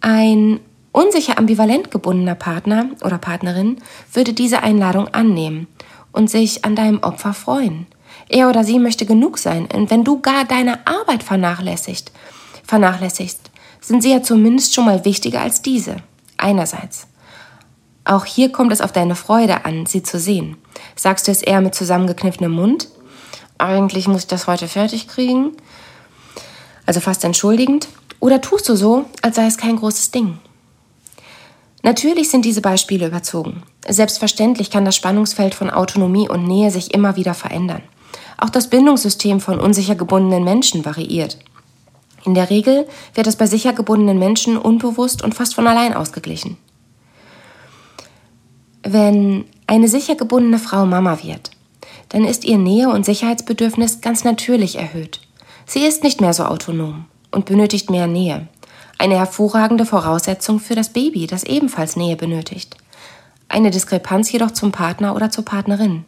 Ein 0.01 0.61
unsicher 0.93 1.39
ambivalent 1.39 1.91
gebundener 1.91 2.35
Partner 2.35 2.87
oder 3.05 3.19
Partnerin 3.19 3.79
würde 4.13 4.33
diese 4.33 4.63
Einladung 4.63 5.09
annehmen 5.09 5.67
und 6.13 6.31
sich 6.31 6.65
an 6.65 6.77
deinem 6.77 7.03
Opfer 7.03 7.35
freuen. 7.35 7.87
Er 8.29 8.49
oder 8.49 8.65
sie 8.65 8.79
möchte 8.79 9.07
genug 9.07 9.39
sein, 9.39 9.69
und 9.73 9.91
wenn 9.91 10.05
du 10.05 10.21
gar 10.21 10.45
deine 10.45 10.87
Arbeit 10.87 11.23
vernachlässigt, 11.23 12.13
vernachlässigst, 12.65 13.51
sind 13.81 14.03
sie 14.03 14.13
ja 14.13 14.23
zumindest 14.23 14.75
schon 14.75 14.85
mal 14.85 15.05
wichtiger 15.05 15.41
als 15.41 15.63
diese. 15.63 15.97
Einerseits. 16.37 17.07
Auch 18.05 18.25
hier 18.25 18.51
kommt 18.51 18.73
es 18.73 18.81
auf 18.81 18.93
deine 18.93 19.15
Freude 19.15 19.65
an, 19.65 19.87
sie 19.87 20.03
zu 20.03 20.19
sehen. 20.19 20.57
Sagst 20.97 21.29
du 21.29 21.33
es 21.33 21.43
eher 21.43 21.61
mit 21.61 21.75
zusammengekniffenem 21.75 22.53
Mund? 22.53 22.89
Eigentlich 23.59 24.09
muss 24.09 24.23
ich 24.23 24.27
das 24.27 24.47
heute 24.47 24.69
fertig 24.69 25.07
kriegen. 25.07 25.53
Also 26.87 27.01
fast 27.01 27.25
entschuldigend. 27.25 27.89
Oder 28.21 28.41
tust 28.41 28.69
du 28.69 28.77
so, 28.77 29.05
als 29.23 29.37
sei 29.37 29.47
es 29.47 29.59
kein 29.59 29.77
großes 29.77 30.11
Ding? 30.11 30.39
Natürlich 31.83 32.31
sind 32.31 32.45
diese 32.45 32.61
Beispiele 32.61 33.07
überzogen. 33.07 33.63
Selbstverständlich 33.89 34.71
kann 34.71 34.85
das 34.85 34.97
Spannungsfeld 34.97 35.55
von 35.55 35.71
Autonomie 35.71 36.29
und 36.29 36.47
Nähe 36.47 36.71
sich 36.71 36.93
immer 36.95 37.17
wieder 37.17 37.35
verändern. 37.35 37.83
Auch 38.37 38.51
das 38.51 38.69
Bindungssystem 38.69 39.41
von 39.41 39.59
unsicher 39.59 39.95
gebundenen 39.95 40.45
Menschen 40.45 40.85
variiert. 40.85 41.39
In 42.25 42.35
der 42.35 42.51
Regel 42.51 42.87
wird 43.15 43.27
es 43.27 43.37
bei 43.37 43.47
sicher 43.47 43.73
gebundenen 43.73 44.19
Menschen 44.19 44.59
unbewusst 44.59 45.23
und 45.23 45.35
fast 45.35 45.55
von 45.55 45.67
allein 45.67 45.95
ausgeglichen. 45.95 46.59
Wenn 48.83 49.45
eine 49.67 49.89
sicher 49.89 50.17
gebundene 50.17 50.59
Frau 50.59 50.87
Mama 50.87 51.23
wird, 51.23 51.51
dann 52.11 52.25
ist 52.25 52.45
ihr 52.45 52.59
Nähe- 52.59 52.91
und 52.91 53.05
Sicherheitsbedürfnis 53.05 54.01
ganz 54.01 54.25
natürlich 54.25 54.77
erhöht. 54.77 55.21
Sie 55.67 55.81
ist 55.81 56.03
nicht 56.03 56.21
mehr 56.21 56.35
so 56.35 56.45
autonom 56.45 57.07
und 57.31 57.47
benötigt 57.47 57.91
mehr 57.91 58.07
Nähe. 58.07 58.49
Eine 59.01 59.17
hervorragende 59.17 59.87
Voraussetzung 59.87 60.61
für 60.61 60.75
das 60.75 60.91
Baby, 60.91 61.27
das 61.27 61.45
ebenfalls 61.45 61.97
Nähe 61.97 62.17
benötigt. 62.17 62.77
Eine 63.49 63.71
Diskrepanz 63.71 64.31
jedoch 64.31 64.51
zum 64.51 64.73
Partner 64.73 65.17
oder 65.17 65.31
zur 65.31 65.43
Partnerin. 65.43 66.05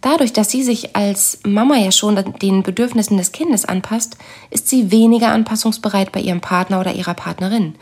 Dadurch, 0.00 0.32
dass 0.32 0.50
sie 0.50 0.64
sich 0.64 0.96
als 0.96 1.38
Mama 1.44 1.76
ja 1.76 1.92
schon 1.92 2.16
den 2.42 2.64
Bedürfnissen 2.64 3.16
des 3.16 3.30
Kindes 3.30 3.64
anpasst, 3.64 4.16
ist 4.50 4.68
sie 4.68 4.90
weniger 4.90 5.28
anpassungsbereit 5.28 6.10
bei 6.10 6.18
ihrem 6.18 6.40
Partner 6.40 6.80
oder 6.80 6.94
ihrer 6.94 7.14
Partnerin. 7.14 7.76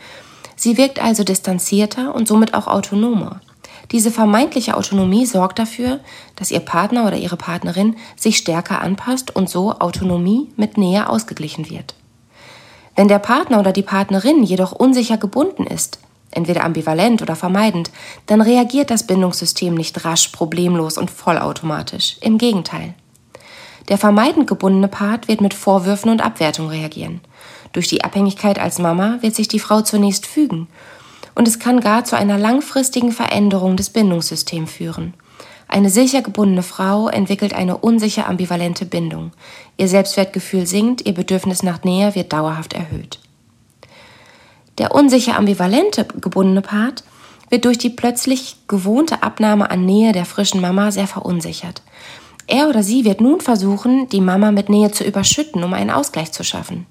Sie 0.55 0.77
wirkt 0.77 1.01
also 1.01 1.23
distanzierter 1.23 2.13
und 2.13 2.27
somit 2.27 2.53
auch 2.53 2.67
autonomer. 2.67 3.41
Diese 3.91 4.11
vermeintliche 4.11 4.77
Autonomie 4.77 5.25
sorgt 5.25 5.57
dafür, 5.57 6.01
dass 6.35 6.51
ihr 6.51 6.59
Partner 6.59 7.07
oder 7.07 7.17
ihre 7.17 7.35
Partnerin 7.35 7.95
sich 8.15 8.37
stärker 8.37 8.79
anpasst 8.79 9.35
und 9.35 9.49
so 9.49 9.71
Autonomie 9.79 10.51
mit 10.55 10.77
Nähe 10.77 11.09
ausgeglichen 11.09 11.67
wird. 11.67 11.95
Wenn 12.95 13.07
der 13.07 13.19
Partner 13.19 13.59
oder 13.59 13.73
die 13.73 13.83
Partnerin 13.83 14.43
jedoch 14.43 14.71
unsicher 14.71 15.17
gebunden 15.17 15.67
ist, 15.67 15.99
entweder 16.31 16.63
ambivalent 16.63 17.21
oder 17.21 17.35
vermeidend, 17.35 17.91
dann 18.25 18.41
reagiert 18.41 18.89
das 18.89 19.07
Bindungssystem 19.07 19.73
nicht 19.73 20.05
rasch, 20.05 20.29
problemlos 20.29 20.97
und 20.97 21.11
vollautomatisch. 21.11 22.17
Im 22.21 22.37
Gegenteil. 22.37 22.93
Der 23.89 23.97
vermeidend 23.97 24.47
gebundene 24.47 24.87
Part 24.87 25.27
wird 25.27 25.41
mit 25.41 25.53
Vorwürfen 25.53 26.09
und 26.09 26.23
Abwertung 26.23 26.69
reagieren. 26.69 27.21
Durch 27.71 27.87
die 27.87 28.03
Abhängigkeit 28.03 28.57
als 28.57 28.79
Mama 28.79 29.17
wird 29.21 29.35
sich 29.35 29.47
die 29.47 29.59
Frau 29.59 29.81
zunächst 29.81 30.25
fügen 30.25 30.67
und 31.35 31.47
es 31.47 31.59
kann 31.59 31.81
gar 31.81 32.05
zu 32.05 32.15
einer 32.15 32.37
langfristigen 32.37 33.11
Veränderung 33.11 33.75
des 33.75 33.89
Bindungssystems 33.89 34.71
führen. 34.71 35.13
Eine 35.67 35.89
sicher 35.89 36.21
gebundene 36.21 36.63
Frau 36.63 37.07
entwickelt 37.07 37.53
eine 37.53 37.77
unsicher 37.77 38.27
ambivalente 38.27 38.85
Bindung. 38.85 39.31
Ihr 39.77 39.87
Selbstwertgefühl 39.87 40.67
sinkt, 40.67 41.05
ihr 41.05 41.13
Bedürfnis 41.13 41.63
nach 41.63 41.83
Nähe 41.83 42.15
wird 42.15 42.31
dauerhaft 42.31 42.73
erhöht. 42.73 43.19
Der 44.77 44.93
unsicher 44.93 45.37
ambivalente 45.37 46.05
gebundene 46.21 46.61
Part 46.61 47.03
wird 47.49 47.65
durch 47.65 47.77
die 47.77 47.89
plötzlich 47.89 48.57
gewohnte 48.67 49.23
Abnahme 49.23 49.69
an 49.69 49.85
Nähe 49.85 50.11
der 50.11 50.25
frischen 50.25 50.61
Mama 50.61 50.91
sehr 50.91 51.07
verunsichert. 51.07 51.81
Er 52.47 52.69
oder 52.69 52.83
sie 52.83 53.05
wird 53.05 53.21
nun 53.21 53.41
versuchen, 53.41 54.07
die 54.09 54.21
Mama 54.21 54.51
mit 54.51 54.69
Nähe 54.69 54.91
zu 54.91 55.03
überschütten, 55.03 55.63
um 55.63 55.73
einen 55.73 55.89
Ausgleich 55.89 56.31
zu 56.31 56.43
schaffen. 56.43 56.85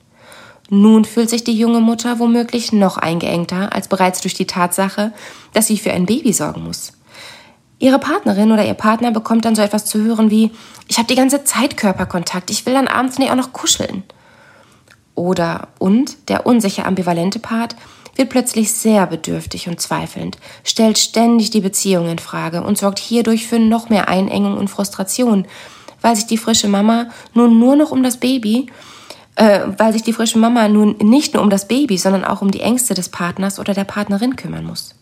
Nun 0.70 1.04
fühlt 1.04 1.30
sich 1.30 1.44
die 1.44 1.56
junge 1.56 1.80
Mutter 1.80 2.18
womöglich 2.18 2.72
noch 2.72 2.96
eingeengter 2.96 3.72
als 3.72 3.86
bereits 3.86 4.20
durch 4.22 4.34
die 4.34 4.46
Tatsache, 4.46 5.12
dass 5.52 5.66
sie 5.66 5.76
für 5.76 5.92
ein 5.92 6.06
Baby 6.06 6.32
sorgen 6.32 6.64
muss. 6.64 6.92
Ihre 7.78 7.98
Partnerin 7.98 8.52
oder 8.52 8.64
ihr 8.64 8.74
Partner 8.74 9.10
bekommt 9.10 9.44
dann 9.44 9.54
so 9.54 9.62
etwas 9.62 9.84
zu 9.84 10.02
hören 10.02 10.30
wie, 10.30 10.52
ich 10.88 10.98
habe 10.98 11.08
die 11.08 11.16
ganze 11.16 11.44
Zeit 11.44 11.76
Körperkontakt, 11.76 12.50
ich 12.50 12.64
will 12.66 12.74
dann 12.74 12.88
abends 12.88 13.18
nicht 13.18 13.30
auch 13.30 13.36
noch 13.36 13.52
kuscheln. 13.52 14.04
Oder 15.14 15.68
und 15.78 16.28
der 16.28 16.46
unsicher 16.46 16.86
ambivalente 16.86 17.38
Part 17.38 17.76
wird 18.16 18.30
plötzlich 18.30 18.72
sehr 18.72 19.06
bedürftig 19.06 19.68
und 19.68 19.80
zweifelnd, 19.80 20.38
stellt 20.62 20.98
ständig 20.98 21.50
die 21.50 21.60
Beziehung 21.60 22.08
in 22.08 22.18
Frage 22.18 22.62
und 22.62 22.78
sorgt 22.78 22.98
hierdurch 22.98 23.46
für 23.46 23.58
noch 23.58 23.88
mehr 23.88 24.08
Einengung 24.08 24.56
und 24.56 24.68
Frustration, 24.68 25.46
weil 26.00 26.14
sich 26.16 26.26
die 26.26 26.38
frische 26.38 26.68
Mama 26.68 27.06
nun 27.32 27.58
nur 27.58 27.76
noch 27.76 27.90
um 27.90 28.02
das 28.02 28.18
Baby, 28.18 28.66
äh, 29.36 29.60
weil 29.78 29.92
sich 29.92 30.02
die 30.02 30.12
frische 30.12 30.38
Mama 30.38 30.68
nun 30.68 30.96
nicht 30.98 31.34
nur 31.34 31.42
um 31.42 31.50
das 31.50 31.66
Baby, 31.66 31.98
sondern 31.98 32.24
auch 32.24 32.40
um 32.40 32.50
die 32.50 32.60
Ängste 32.60 32.94
des 32.94 33.08
Partners 33.08 33.58
oder 33.58 33.74
der 33.74 33.84
Partnerin 33.84 34.36
kümmern 34.36 34.64
muss. 34.64 34.94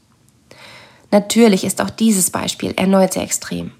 Natürlich 1.12 1.62
ist 1.62 1.80
auch 1.82 1.90
dieses 1.90 2.30
Beispiel 2.30 2.72
erneut 2.76 3.12
sehr 3.12 3.22
extrem. 3.22 3.70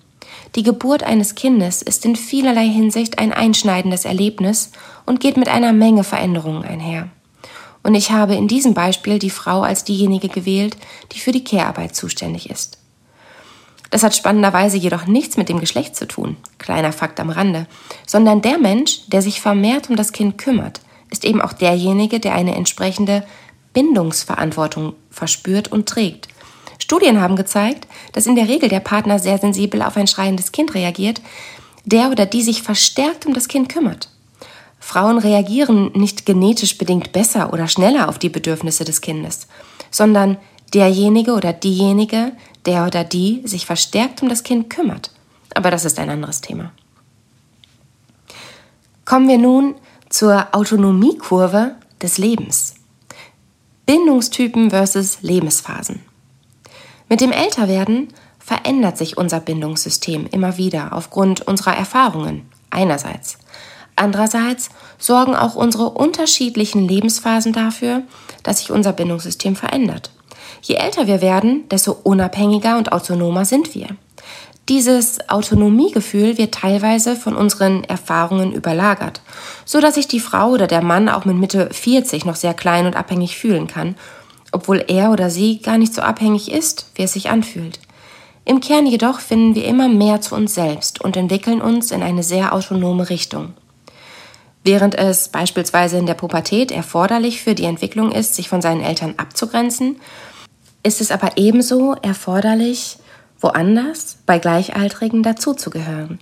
Die 0.54 0.62
Geburt 0.62 1.02
eines 1.02 1.34
Kindes 1.34 1.80
ist 1.80 2.04
in 2.04 2.14
vielerlei 2.14 2.68
Hinsicht 2.68 3.18
ein 3.18 3.32
einschneidendes 3.32 4.04
Erlebnis 4.04 4.70
und 5.06 5.18
geht 5.18 5.38
mit 5.38 5.48
einer 5.48 5.72
Menge 5.72 6.04
Veränderungen 6.04 6.62
einher. 6.62 7.08
Und 7.82 7.94
ich 7.94 8.12
habe 8.12 8.34
in 8.34 8.48
diesem 8.48 8.74
Beispiel 8.74 9.18
die 9.18 9.30
Frau 9.30 9.62
als 9.62 9.82
diejenige 9.82 10.28
gewählt, 10.28 10.76
die 11.12 11.20
für 11.20 11.32
die 11.32 11.42
Care-Arbeit 11.42 11.96
zuständig 11.96 12.50
ist. 12.50 12.78
Das 13.90 14.02
hat 14.02 14.14
spannenderweise 14.14 14.76
jedoch 14.76 15.06
nichts 15.06 15.36
mit 15.38 15.48
dem 15.48 15.58
Geschlecht 15.58 15.96
zu 15.96 16.06
tun, 16.06 16.36
kleiner 16.58 16.92
Fakt 16.92 17.18
am 17.18 17.30
Rande, 17.30 17.66
sondern 18.06 18.42
der 18.42 18.58
Mensch, 18.58 19.06
der 19.08 19.22
sich 19.22 19.40
vermehrt 19.40 19.88
um 19.88 19.96
das 19.96 20.12
Kind 20.12 20.36
kümmert, 20.36 20.80
ist 21.10 21.24
eben 21.24 21.40
auch 21.40 21.52
derjenige, 21.54 22.20
der 22.20 22.34
eine 22.34 22.54
entsprechende 22.54 23.24
Bindungsverantwortung 23.72 24.94
verspürt 25.10 25.68
und 25.68 25.88
trägt 25.88 26.28
Studien 26.82 27.20
haben 27.20 27.36
gezeigt, 27.36 27.86
dass 28.10 28.26
in 28.26 28.34
der 28.34 28.48
Regel 28.48 28.68
der 28.68 28.80
Partner 28.80 29.20
sehr 29.20 29.38
sensibel 29.38 29.82
auf 29.82 29.96
ein 29.96 30.08
schreiendes 30.08 30.50
Kind 30.50 30.74
reagiert, 30.74 31.22
der 31.84 32.10
oder 32.10 32.26
die 32.26 32.42
sich 32.42 32.60
verstärkt 32.60 33.24
um 33.24 33.34
das 33.34 33.46
Kind 33.46 33.68
kümmert. 33.68 34.08
Frauen 34.80 35.18
reagieren 35.18 35.92
nicht 35.94 36.26
genetisch 36.26 36.78
bedingt 36.78 37.12
besser 37.12 37.52
oder 37.52 37.68
schneller 37.68 38.08
auf 38.08 38.18
die 38.18 38.28
Bedürfnisse 38.28 38.84
des 38.84 39.00
Kindes, 39.00 39.46
sondern 39.92 40.38
derjenige 40.74 41.34
oder 41.34 41.52
diejenige, 41.52 42.32
der 42.66 42.84
oder 42.84 43.04
die 43.04 43.42
sich 43.44 43.64
verstärkt 43.64 44.20
um 44.20 44.28
das 44.28 44.42
Kind 44.42 44.68
kümmert. 44.68 45.12
Aber 45.54 45.70
das 45.70 45.84
ist 45.84 46.00
ein 46.00 46.10
anderes 46.10 46.40
Thema. 46.40 46.72
Kommen 49.04 49.28
wir 49.28 49.38
nun 49.38 49.76
zur 50.08 50.48
Autonomiekurve 50.50 51.76
des 52.02 52.18
Lebens. 52.18 52.74
Bindungstypen 53.86 54.70
versus 54.70 55.22
Lebensphasen. 55.22 56.11
Mit 57.12 57.20
dem 57.20 57.30
Älterwerden 57.30 58.08
verändert 58.38 58.96
sich 58.96 59.18
unser 59.18 59.38
Bindungssystem 59.38 60.26
immer 60.30 60.56
wieder 60.56 60.94
aufgrund 60.94 61.46
unserer 61.46 61.76
Erfahrungen 61.76 62.48
einerseits. 62.70 63.36
Andererseits 63.96 64.70
sorgen 64.96 65.36
auch 65.36 65.54
unsere 65.54 65.90
unterschiedlichen 65.90 66.88
Lebensphasen 66.88 67.52
dafür, 67.52 68.04
dass 68.42 68.60
sich 68.60 68.70
unser 68.70 68.94
Bindungssystem 68.94 69.56
verändert. 69.56 70.10
Je 70.62 70.76
älter 70.76 71.06
wir 71.06 71.20
werden, 71.20 71.68
desto 71.68 71.92
unabhängiger 72.02 72.78
und 72.78 72.92
autonomer 72.92 73.44
sind 73.44 73.74
wir. 73.74 73.88
Dieses 74.70 75.28
Autonomiegefühl 75.28 76.38
wird 76.38 76.54
teilweise 76.54 77.14
von 77.14 77.36
unseren 77.36 77.84
Erfahrungen 77.84 78.52
überlagert, 78.52 79.20
so 79.66 79.82
dass 79.82 79.96
sich 79.96 80.08
die 80.08 80.20
Frau 80.20 80.48
oder 80.52 80.66
der 80.66 80.82
Mann 80.82 81.10
auch 81.10 81.26
mit 81.26 81.36
Mitte 81.36 81.68
40 81.70 82.24
noch 82.24 82.36
sehr 82.36 82.54
klein 82.54 82.86
und 82.86 82.96
abhängig 82.96 83.36
fühlen 83.36 83.66
kann 83.66 83.96
obwohl 84.52 84.84
er 84.86 85.10
oder 85.10 85.30
sie 85.30 85.60
gar 85.60 85.78
nicht 85.78 85.94
so 85.94 86.02
abhängig 86.02 86.52
ist, 86.52 86.86
wie 86.94 87.02
es 87.02 87.14
sich 87.14 87.30
anfühlt. 87.30 87.80
Im 88.44 88.60
Kern 88.60 88.86
jedoch 88.86 89.20
finden 89.20 89.54
wir 89.54 89.64
immer 89.64 89.88
mehr 89.88 90.20
zu 90.20 90.34
uns 90.34 90.54
selbst 90.54 91.00
und 91.00 91.16
entwickeln 91.16 91.60
uns 91.60 91.90
in 91.90 92.02
eine 92.02 92.22
sehr 92.22 92.52
autonome 92.52 93.08
Richtung. 93.08 93.54
Während 94.64 94.94
es 94.96 95.28
beispielsweise 95.28 95.98
in 95.98 96.06
der 96.06 96.14
Pubertät 96.14 96.70
erforderlich 96.70 97.42
für 97.42 97.54
die 97.54 97.64
Entwicklung 97.64 98.12
ist, 98.12 98.34
sich 98.34 98.48
von 98.48 98.62
seinen 98.62 98.82
Eltern 98.82 99.14
abzugrenzen, 99.16 99.96
ist 100.84 101.00
es 101.00 101.10
aber 101.10 101.36
ebenso 101.36 101.94
erforderlich, 102.02 102.98
woanders 103.40 104.18
bei 104.26 104.38
Gleichaltrigen 104.38 105.22
dazuzugehören. 105.22 106.20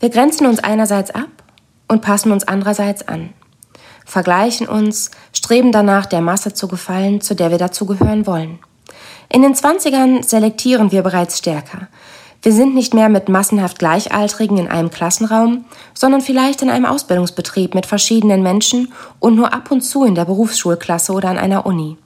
Wir 0.00 0.10
grenzen 0.10 0.46
uns 0.46 0.58
einerseits 0.58 1.10
ab 1.10 1.28
und 1.86 2.02
passen 2.02 2.32
uns 2.32 2.46
andererseits 2.46 3.06
an 3.06 3.30
vergleichen 4.10 4.68
uns, 4.68 5.10
streben 5.32 5.70
danach, 5.70 6.04
der 6.04 6.20
Masse 6.20 6.52
zu 6.52 6.66
gefallen, 6.66 7.20
zu 7.20 7.34
der 7.34 7.50
wir 7.50 7.58
dazugehören 7.58 8.26
wollen. 8.26 8.58
In 9.28 9.42
den 9.42 9.54
Zwanzigern 9.54 10.24
selektieren 10.24 10.90
wir 10.90 11.02
bereits 11.02 11.38
stärker. 11.38 11.86
Wir 12.42 12.52
sind 12.52 12.74
nicht 12.74 12.92
mehr 12.94 13.08
mit 13.08 13.28
massenhaft 13.28 13.78
Gleichaltrigen 13.78 14.58
in 14.58 14.66
einem 14.66 14.90
Klassenraum, 14.90 15.64
sondern 15.94 16.22
vielleicht 16.22 16.62
in 16.62 16.70
einem 16.70 16.86
Ausbildungsbetrieb 16.86 17.74
mit 17.74 17.86
verschiedenen 17.86 18.42
Menschen 18.42 18.92
und 19.20 19.36
nur 19.36 19.52
ab 19.52 19.70
und 19.70 19.82
zu 19.82 20.04
in 20.04 20.16
der 20.16 20.24
Berufsschulklasse 20.24 21.12
oder 21.12 21.28
an 21.28 21.38
einer 21.38 21.64
Uni, 21.64 21.96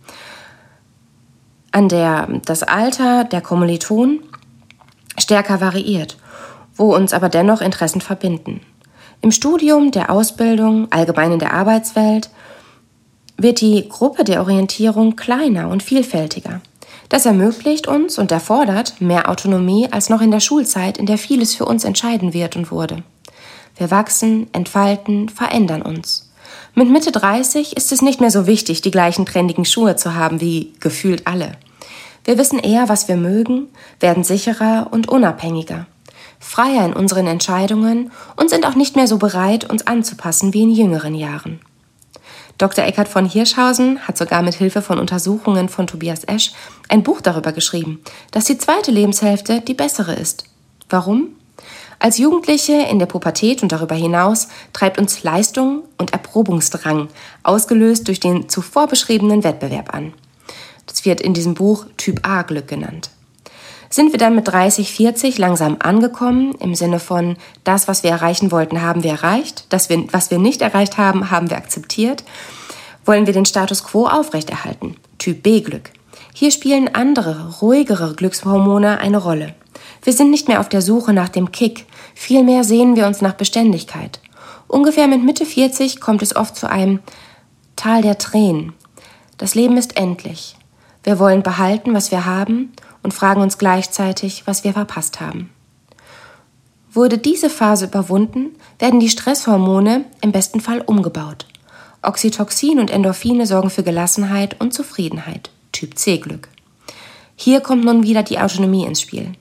an 1.70 1.88
der 1.88 2.28
das 2.44 2.64
Alter 2.64 3.24
der 3.24 3.40
Kommilitonen 3.40 4.20
stärker 5.16 5.60
variiert, 5.60 6.18
wo 6.76 6.94
uns 6.94 7.14
aber 7.14 7.28
dennoch 7.28 7.62
Interessen 7.62 8.00
verbinden. 8.00 8.60
Im 9.24 9.32
Studium, 9.32 9.90
der 9.90 10.10
Ausbildung, 10.10 10.92
allgemein 10.92 11.32
in 11.32 11.38
der 11.38 11.54
Arbeitswelt 11.54 12.28
wird 13.38 13.62
die 13.62 13.88
Gruppe 13.88 14.22
der 14.22 14.42
Orientierung 14.42 15.16
kleiner 15.16 15.70
und 15.70 15.82
vielfältiger. 15.82 16.60
Das 17.08 17.24
ermöglicht 17.24 17.88
uns 17.88 18.18
und 18.18 18.30
erfordert 18.30 19.00
mehr 19.00 19.30
Autonomie 19.30 19.88
als 19.90 20.10
noch 20.10 20.20
in 20.20 20.30
der 20.30 20.40
Schulzeit, 20.40 20.98
in 20.98 21.06
der 21.06 21.16
vieles 21.16 21.54
für 21.54 21.64
uns 21.64 21.84
entscheiden 21.84 22.34
wird 22.34 22.54
und 22.54 22.70
wurde. 22.70 23.02
Wir 23.78 23.90
wachsen, 23.90 24.48
entfalten, 24.52 25.30
verändern 25.30 25.80
uns. 25.80 26.30
Mit 26.74 26.90
Mitte 26.90 27.10
30 27.10 27.78
ist 27.78 27.92
es 27.92 28.02
nicht 28.02 28.20
mehr 28.20 28.30
so 28.30 28.46
wichtig, 28.46 28.82
die 28.82 28.90
gleichen 28.90 29.24
trendigen 29.24 29.64
Schuhe 29.64 29.96
zu 29.96 30.14
haben 30.14 30.42
wie 30.42 30.74
gefühlt 30.80 31.26
alle. 31.26 31.52
Wir 32.26 32.37
wissen 32.37 32.58
eher, 32.58 32.90
was 32.90 33.08
wir 33.08 33.16
mögen, 33.16 33.68
werden 34.00 34.22
sicherer 34.22 34.88
und 34.90 35.08
unabhängiger 35.08 35.87
freier 36.44 36.85
in 36.85 36.92
unseren 36.92 37.26
Entscheidungen 37.26 38.12
und 38.37 38.50
sind 38.50 38.66
auch 38.66 38.74
nicht 38.74 38.96
mehr 38.96 39.09
so 39.09 39.18
bereit, 39.18 39.68
uns 39.68 39.87
anzupassen 39.87 40.52
wie 40.52 40.62
in 40.62 40.70
jüngeren 40.70 41.14
Jahren. 41.14 41.61
Dr. 42.59 42.85
Eckhard 42.85 43.09
von 43.09 43.26
Hirschhausen 43.26 44.07
hat 44.07 44.16
sogar 44.16 44.42
mit 44.42 44.54
Hilfe 44.54 44.83
von 44.83 45.00
Untersuchungen 45.00 45.68
von 45.68 45.87
Tobias 45.87 46.22
Esch 46.24 46.52
ein 46.88 47.02
Buch 47.02 47.20
darüber 47.20 47.52
geschrieben, 47.52 48.00
dass 48.30 48.44
die 48.44 48.59
zweite 48.59 48.92
Lebenshälfte 48.92 49.62
die 49.62 49.74
bessere 49.74 50.14
ist. 50.14 50.44
Warum? 50.88 51.30
Als 51.98 52.18
Jugendliche 52.18 52.74
in 52.74 52.98
der 52.98 53.07
Pubertät 53.07 53.62
und 53.62 53.72
darüber 53.72 53.94
hinaus 53.94 54.48
treibt 54.72 54.98
uns 54.98 55.22
Leistung 55.22 55.83
und 55.96 56.12
Erprobungsdrang, 56.12 57.09
ausgelöst 57.42 58.07
durch 58.07 58.20
den 58.20 58.48
zuvor 58.48 58.87
beschriebenen 58.87 59.42
Wettbewerb 59.42 59.94
an. 59.94 60.12
Das 60.87 61.04
wird 61.04 61.20
in 61.22 61.33
diesem 61.33 61.54
Buch 61.54 61.87
Typ 61.96 62.20
A 62.22 62.42
Glück 62.42 62.68
genannt. 62.68 63.11
Sind 63.94 64.11
wir 64.11 64.18
dann 64.18 64.35
mit 64.35 64.48
30, 64.48 64.90
40 64.92 65.38
langsam 65.38 65.76
angekommen, 65.78 66.57
im 66.59 66.74
Sinne 66.74 66.98
von, 66.98 67.37
das, 67.62 67.87
was 67.87 68.02
wir 68.02 68.11
erreichen 68.11 68.50
wollten, 68.50 68.83
haben 68.83 69.04
wir 69.04 69.12
erreicht, 69.12 69.66
das, 69.68 69.88
was 70.11 70.33
wir 70.33 70.38
nicht 70.40 70.62
erreicht 70.62 70.98
haben, 70.98 71.30
haben 71.30 71.48
wir 71.48 71.57
akzeptiert, 71.57 72.24
wollen 73.04 73.26
wir 73.26 73.33
den 73.33 73.44
Status 73.44 73.85
quo 73.85 74.09
aufrechterhalten, 74.09 74.96
Typ 75.18 75.44
B 75.44 75.61
Glück. 75.61 75.90
Hier 76.33 76.50
spielen 76.50 76.92
andere, 76.92 77.54
ruhigere 77.61 78.14
Glückshormone 78.16 78.98
eine 78.98 79.18
Rolle. 79.18 79.54
Wir 80.02 80.12
sind 80.12 80.33
nicht 80.33 80.48
mehr 80.48 80.59
auf 80.59 80.68
der 80.68 80.83
Suche 80.83 81.12
nach 81.12 81.28
dem 81.28 81.52
Kick, 81.52 81.87
vielmehr 82.16 82.64
sehen 82.64 82.96
wir 82.96 83.07
uns 83.07 83.22
nach 83.22 83.35
Beständigkeit. 83.35 84.18
Ungefähr 84.66 85.07
mit 85.07 85.22
Mitte 85.22 85.46
40 85.46 86.00
kommt 86.00 86.22
es 86.22 86.35
oft 86.35 86.57
zu 86.57 86.68
einem 86.68 86.98
Tal 87.76 88.02
der 88.02 88.18
Tränen. 88.18 88.72
Das 89.38 89.54
Leben 89.54 89.76
ist 89.76 89.96
endlich. 89.96 90.57
Wir 91.04 91.20
wollen 91.20 91.44
behalten, 91.44 91.94
was 91.94 92.11
wir 92.11 92.26
haben 92.26 92.72
und 93.04 93.14
fragen 93.14 93.42
uns 93.42 93.58
gleichzeitig, 93.58 94.46
was 94.46 94.64
wir 94.64 94.72
verpasst 94.72 95.20
haben. 95.20 95.50
Wurde 96.92 97.18
diese 97.18 97.50
Phase 97.50 97.86
überwunden, 97.86 98.56
werden 98.78 98.98
die 98.98 99.08
Stresshormone 99.08 100.04
im 100.20 100.32
besten 100.32 100.60
Fall 100.60 100.80
umgebaut. 100.80 101.46
Oxytocin 102.02 102.80
und 102.80 102.90
Endorphine 102.90 103.46
sorgen 103.46 103.70
für 103.70 103.82
Gelassenheit 103.82 104.60
und 104.60 104.74
Zufriedenheit. 104.74 105.50
Typ 105.72 105.98
C 105.98 106.18
Glück. 106.18 106.48
Hier 107.36 107.60
kommt 107.60 107.84
nun 107.84 108.04
wieder 108.04 108.22
die 108.22 108.38
Autonomie 108.38 108.86
ins 108.86 109.00
Spiel. 109.00 109.32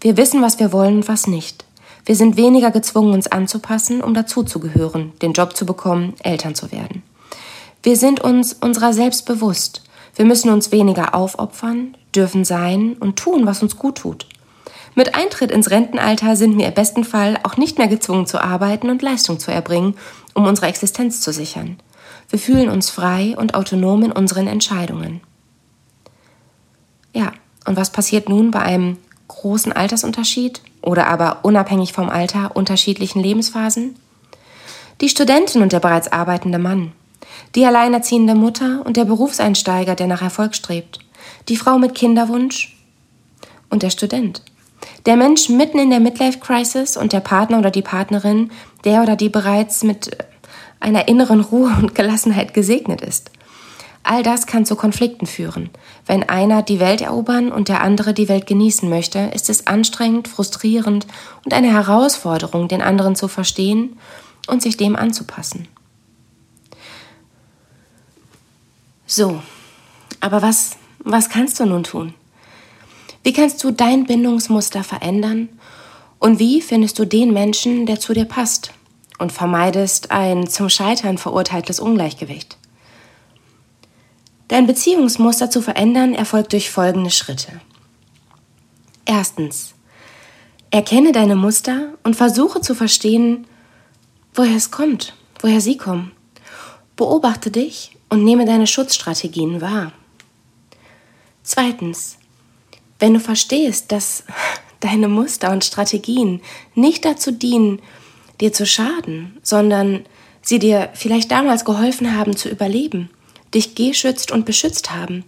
Wir 0.00 0.16
wissen, 0.16 0.42
was 0.42 0.58
wir 0.58 0.72
wollen 0.72 0.96
und 0.96 1.08
was 1.08 1.26
nicht. 1.26 1.64
Wir 2.04 2.16
sind 2.16 2.36
weniger 2.36 2.70
gezwungen, 2.70 3.12
uns 3.14 3.26
anzupassen, 3.26 4.02
um 4.02 4.14
dazuzugehören, 4.14 5.12
den 5.22 5.32
Job 5.32 5.56
zu 5.56 5.66
bekommen, 5.66 6.14
Eltern 6.22 6.54
zu 6.54 6.72
werden. 6.72 7.02
Wir 7.82 7.96
sind 7.96 8.20
uns 8.20 8.54
unserer 8.54 8.92
selbst 8.92 9.24
bewusst. 9.26 9.82
Wir 10.16 10.24
müssen 10.24 10.50
uns 10.50 10.72
weniger 10.72 11.14
aufopfern, 11.14 11.96
dürfen 12.18 12.44
sein 12.44 12.96
und 12.98 13.16
tun, 13.16 13.46
was 13.46 13.62
uns 13.62 13.76
gut 13.76 13.98
tut. 13.98 14.26
Mit 14.94 15.14
Eintritt 15.14 15.52
ins 15.52 15.70
Rentenalter 15.70 16.34
sind 16.34 16.58
wir 16.58 16.66
im 16.66 16.74
besten 16.74 17.04
Fall 17.04 17.38
auch 17.44 17.56
nicht 17.56 17.78
mehr 17.78 17.86
gezwungen 17.86 18.26
zu 18.26 18.42
arbeiten 18.42 18.90
und 18.90 19.00
Leistung 19.00 19.38
zu 19.38 19.52
erbringen, 19.52 19.94
um 20.34 20.44
unsere 20.44 20.66
Existenz 20.66 21.20
zu 21.20 21.32
sichern. 21.32 21.78
Wir 22.28 22.40
fühlen 22.40 22.68
uns 22.68 22.90
frei 22.90 23.36
und 23.38 23.54
autonom 23.54 24.02
in 24.02 24.12
unseren 24.12 24.48
Entscheidungen. 24.48 25.20
Ja, 27.14 27.32
und 27.64 27.76
was 27.76 27.90
passiert 27.90 28.28
nun 28.28 28.50
bei 28.50 28.60
einem 28.60 28.98
großen 29.28 29.72
Altersunterschied 29.72 30.62
oder 30.82 31.06
aber 31.06 31.44
unabhängig 31.44 31.92
vom 31.92 32.10
Alter 32.10 32.56
unterschiedlichen 32.56 33.22
Lebensphasen? 33.22 33.94
Die 35.00 35.08
Studentin 35.08 35.62
und 35.62 35.72
der 35.72 35.80
bereits 35.80 36.10
arbeitende 36.10 36.58
Mann, 36.58 36.92
die 37.54 37.64
alleinerziehende 37.64 38.34
Mutter 38.34 38.84
und 38.84 38.96
der 38.96 39.04
Berufseinsteiger, 39.04 39.94
der 39.94 40.08
nach 40.08 40.22
Erfolg 40.22 40.56
strebt, 40.56 40.98
die 41.48 41.56
Frau 41.56 41.78
mit 41.78 41.94
Kinderwunsch 41.94 42.76
und 43.70 43.82
der 43.82 43.90
Student, 43.90 44.42
der 45.06 45.16
Mensch 45.16 45.48
mitten 45.48 45.78
in 45.78 45.90
der 45.90 46.00
Midlife-Crisis 46.00 46.96
und 46.96 47.12
der 47.12 47.20
Partner 47.20 47.58
oder 47.58 47.70
die 47.70 47.82
Partnerin, 47.82 48.50
der 48.84 49.02
oder 49.02 49.16
die 49.16 49.28
bereits 49.28 49.82
mit 49.82 50.16
einer 50.80 51.08
inneren 51.08 51.40
Ruhe 51.40 51.74
und 51.78 51.94
Gelassenheit 51.94 52.54
gesegnet 52.54 53.00
ist. 53.00 53.30
All 54.04 54.22
das 54.22 54.46
kann 54.46 54.64
zu 54.64 54.76
Konflikten 54.76 55.26
führen. 55.26 55.70
Wenn 56.06 56.22
einer 56.22 56.62
die 56.62 56.80
Welt 56.80 57.00
erobern 57.00 57.52
und 57.52 57.68
der 57.68 57.82
andere 57.82 58.14
die 58.14 58.28
Welt 58.28 58.46
genießen 58.46 58.88
möchte, 58.88 59.18
ist 59.34 59.50
es 59.50 59.66
anstrengend, 59.66 60.28
frustrierend 60.28 61.06
und 61.44 61.52
eine 61.52 61.72
Herausforderung, 61.72 62.68
den 62.68 62.80
anderen 62.80 63.16
zu 63.16 63.28
verstehen 63.28 63.98
und 64.46 64.62
sich 64.62 64.76
dem 64.76 64.96
anzupassen. 64.96 65.68
So, 69.06 69.42
aber 70.20 70.42
was, 70.42 70.76
was 71.00 71.28
kannst 71.28 71.60
du 71.60 71.66
nun 71.66 71.84
tun? 71.84 72.14
Wie 73.22 73.32
kannst 73.32 73.62
du 73.62 73.70
dein 73.70 74.06
Bindungsmuster 74.06 74.84
verändern? 74.84 75.48
Und 76.18 76.38
wie 76.38 76.60
findest 76.60 76.98
du 76.98 77.04
den 77.04 77.32
Menschen, 77.32 77.86
der 77.86 78.00
zu 78.00 78.12
dir 78.12 78.24
passt? 78.24 78.72
Und 79.18 79.32
vermeidest 79.32 80.10
ein 80.10 80.46
zum 80.46 80.68
Scheitern 80.68 81.18
verurteiltes 81.18 81.80
Ungleichgewicht? 81.80 82.56
Dein 84.48 84.66
Beziehungsmuster 84.66 85.50
zu 85.50 85.60
verändern 85.60 86.14
erfolgt 86.14 86.52
durch 86.52 86.70
folgende 86.70 87.10
Schritte. 87.10 87.60
Erstens. 89.04 89.74
Erkenne 90.70 91.12
deine 91.12 91.36
Muster 91.36 91.94
und 92.02 92.16
versuche 92.16 92.60
zu 92.60 92.74
verstehen, 92.74 93.46
woher 94.34 94.56
es 94.56 94.70
kommt, 94.70 95.14
woher 95.40 95.60
sie 95.60 95.76
kommen. 95.76 96.12
Beobachte 96.96 97.50
dich 97.50 97.96
und 98.10 98.24
nehme 98.24 98.44
deine 98.44 98.66
Schutzstrategien 98.66 99.60
wahr. 99.60 99.92
Zweitens. 101.48 102.18
Wenn 102.98 103.14
du 103.14 103.20
verstehst, 103.20 103.90
dass 103.90 104.24
deine 104.80 105.08
Muster 105.08 105.50
und 105.50 105.64
Strategien 105.64 106.42
nicht 106.74 107.06
dazu 107.06 107.32
dienen, 107.32 107.80
dir 108.38 108.52
zu 108.52 108.66
schaden, 108.66 109.38
sondern 109.42 110.04
sie 110.42 110.58
dir 110.58 110.90
vielleicht 110.92 111.30
damals 111.30 111.64
geholfen 111.64 112.14
haben 112.14 112.36
zu 112.36 112.50
überleben, 112.50 113.08
dich 113.54 113.74
geschützt 113.74 114.30
und 114.30 114.44
beschützt 114.44 114.90
haben, 114.90 115.24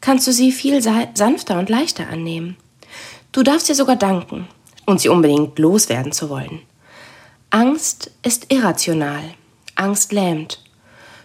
kannst 0.00 0.26
du 0.26 0.32
sie 0.32 0.52
viel 0.52 0.80
sanfter 0.80 1.58
und 1.58 1.68
leichter 1.68 2.08
annehmen. 2.08 2.56
Du 3.32 3.42
darfst 3.42 3.68
dir 3.68 3.74
sogar 3.74 3.96
danken 3.96 4.48
und 4.86 5.02
sie 5.02 5.10
unbedingt 5.10 5.58
loswerden 5.58 6.12
zu 6.12 6.30
wollen. 6.30 6.62
Angst 7.50 8.10
ist 8.22 8.50
irrational. 8.50 9.22
Angst 9.74 10.12
lähmt. 10.12 10.64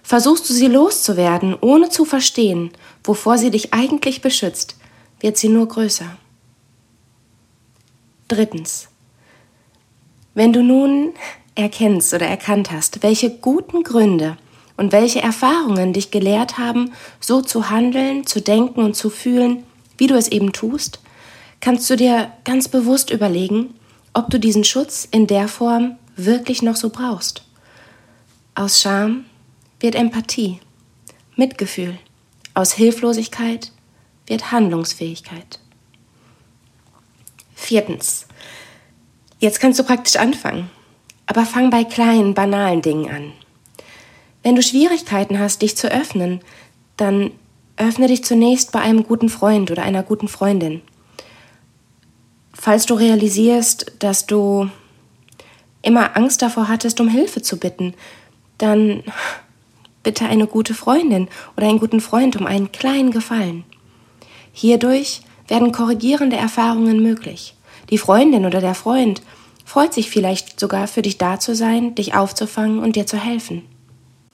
Versuchst 0.04 0.50
du 0.50 0.54
sie 0.54 0.68
loszuwerden, 0.68 1.56
ohne 1.62 1.90
zu 1.90 2.04
verstehen, 2.04 2.72
wovor 3.04 3.38
sie 3.38 3.52
dich 3.52 3.74
eigentlich 3.74 4.22
beschützt, 4.22 4.76
wird 5.20 5.38
sie 5.38 5.50
nur 5.50 5.68
größer. 5.68 6.18
Drittens. 8.28 8.90
Wenn 10.34 10.54
du 10.54 10.64
nun 10.64 11.14
erkennst 11.56 12.14
oder 12.14 12.28
erkannt 12.28 12.72
hast, 12.72 13.04
welche 13.04 13.30
guten 13.30 13.84
Gründe 13.84 14.38
und 14.78 14.92
welche 14.92 15.22
Erfahrungen 15.22 15.94
dich 15.94 16.10
gelehrt 16.10 16.58
haben, 16.58 16.92
so 17.20 17.42
zu 17.42 17.70
handeln, 17.70 18.26
zu 18.26 18.42
denken 18.42 18.82
und 18.82 18.96
zu 18.96 19.10
fühlen, 19.10 19.64
wie 19.98 20.08
du 20.08 20.16
es 20.16 20.28
eben 20.28 20.52
tust, 20.52 21.00
kannst 21.60 21.90
du 21.90 21.96
dir 21.96 22.32
ganz 22.44 22.68
bewusst 22.68 23.12
überlegen, 23.12 23.76
ob 24.14 24.30
du 24.30 24.40
diesen 24.40 24.64
Schutz 24.64 25.08
in 25.10 25.28
der 25.28 25.48
Form 25.48 25.98
wirklich 26.16 26.62
noch 26.62 26.76
so 26.76 26.90
brauchst. 26.90 27.44
Aus 28.56 28.82
Scham 28.82 29.26
wird 29.80 29.96
Empathie, 29.96 30.60
Mitgefühl, 31.36 31.98
aus 32.54 32.74
Hilflosigkeit 32.74 33.72
wird 34.28 34.52
Handlungsfähigkeit. 34.52 35.60
Viertens. 37.56 38.28
Jetzt 39.40 39.60
kannst 39.60 39.80
du 39.80 39.84
praktisch 39.84 40.16
anfangen, 40.16 40.70
aber 41.26 41.46
fang 41.46 41.70
bei 41.70 41.84
kleinen, 41.84 42.34
banalen 42.34 42.82
Dingen 42.82 43.10
an. 43.10 43.34
Wenn 44.42 44.56
du 44.56 44.62
Schwierigkeiten 44.62 45.40
hast, 45.40 45.62
dich 45.62 45.76
zu 45.78 45.92
öffnen, 45.92 46.42
dann 46.98 47.32
öffne 47.78 48.08
dich 48.08 48.24
zunächst 48.24 48.72
bei 48.72 48.80
einem 48.80 49.04
guten 49.04 49.30
Freund 49.30 49.72
oder 49.72 49.84
einer 49.84 50.04
guten 50.04 50.28
Freundin. 50.28 50.82
Falls 52.54 52.86
du 52.86 52.94
realisierst, 52.94 53.94
dass 54.00 54.26
du 54.26 54.70
immer 55.82 56.16
Angst 56.16 56.42
davor 56.42 56.68
hattest, 56.68 57.00
um 57.02 57.08
Hilfe 57.08 57.42
zu 57.42 57.58
bitten, 57.58 57.94
dann 58.58 59.04
bitte 60.04 60.26
eine 60.26 60.48
gute 60.48 60.74
Freundin 60.74 61.28
oder 61.58 61.68
einen 61.68 61.80
guten 61.80 62.02
Freund 62.02 62.36
um 62.36 62.46
einen 62.46 62.72
kleinen 62.72 63.12
Gefallen. 63.12 63.64
Hierdurch 64.52 65.22
werden 65.48 65.72
korrigierende 65.72 66.36
Erfahrungen 66.36 67.02
möglich. 67.02 67.56
Die 67.90 67.98
Freundin 67.98 68.46
oder 68.46 68.62
der 68.62 68.76
Freund 68.76 69.22
freut 69.66 69.94
sich 69.94 70.10
vielleicht 70.10 70.60
sogar 70.60 70.88
für 70.88 71.02
dich 71.02 71.18
da 71.18 71.40
zu 71.40 71.56
sein, 71.56 71.96
dich 71.96 72.14
aufzufangen 72.14 72.80
und 72.80 72.96
dir 72.96 73.06
zu 73.06 73.18
helfen. 73.18 73.64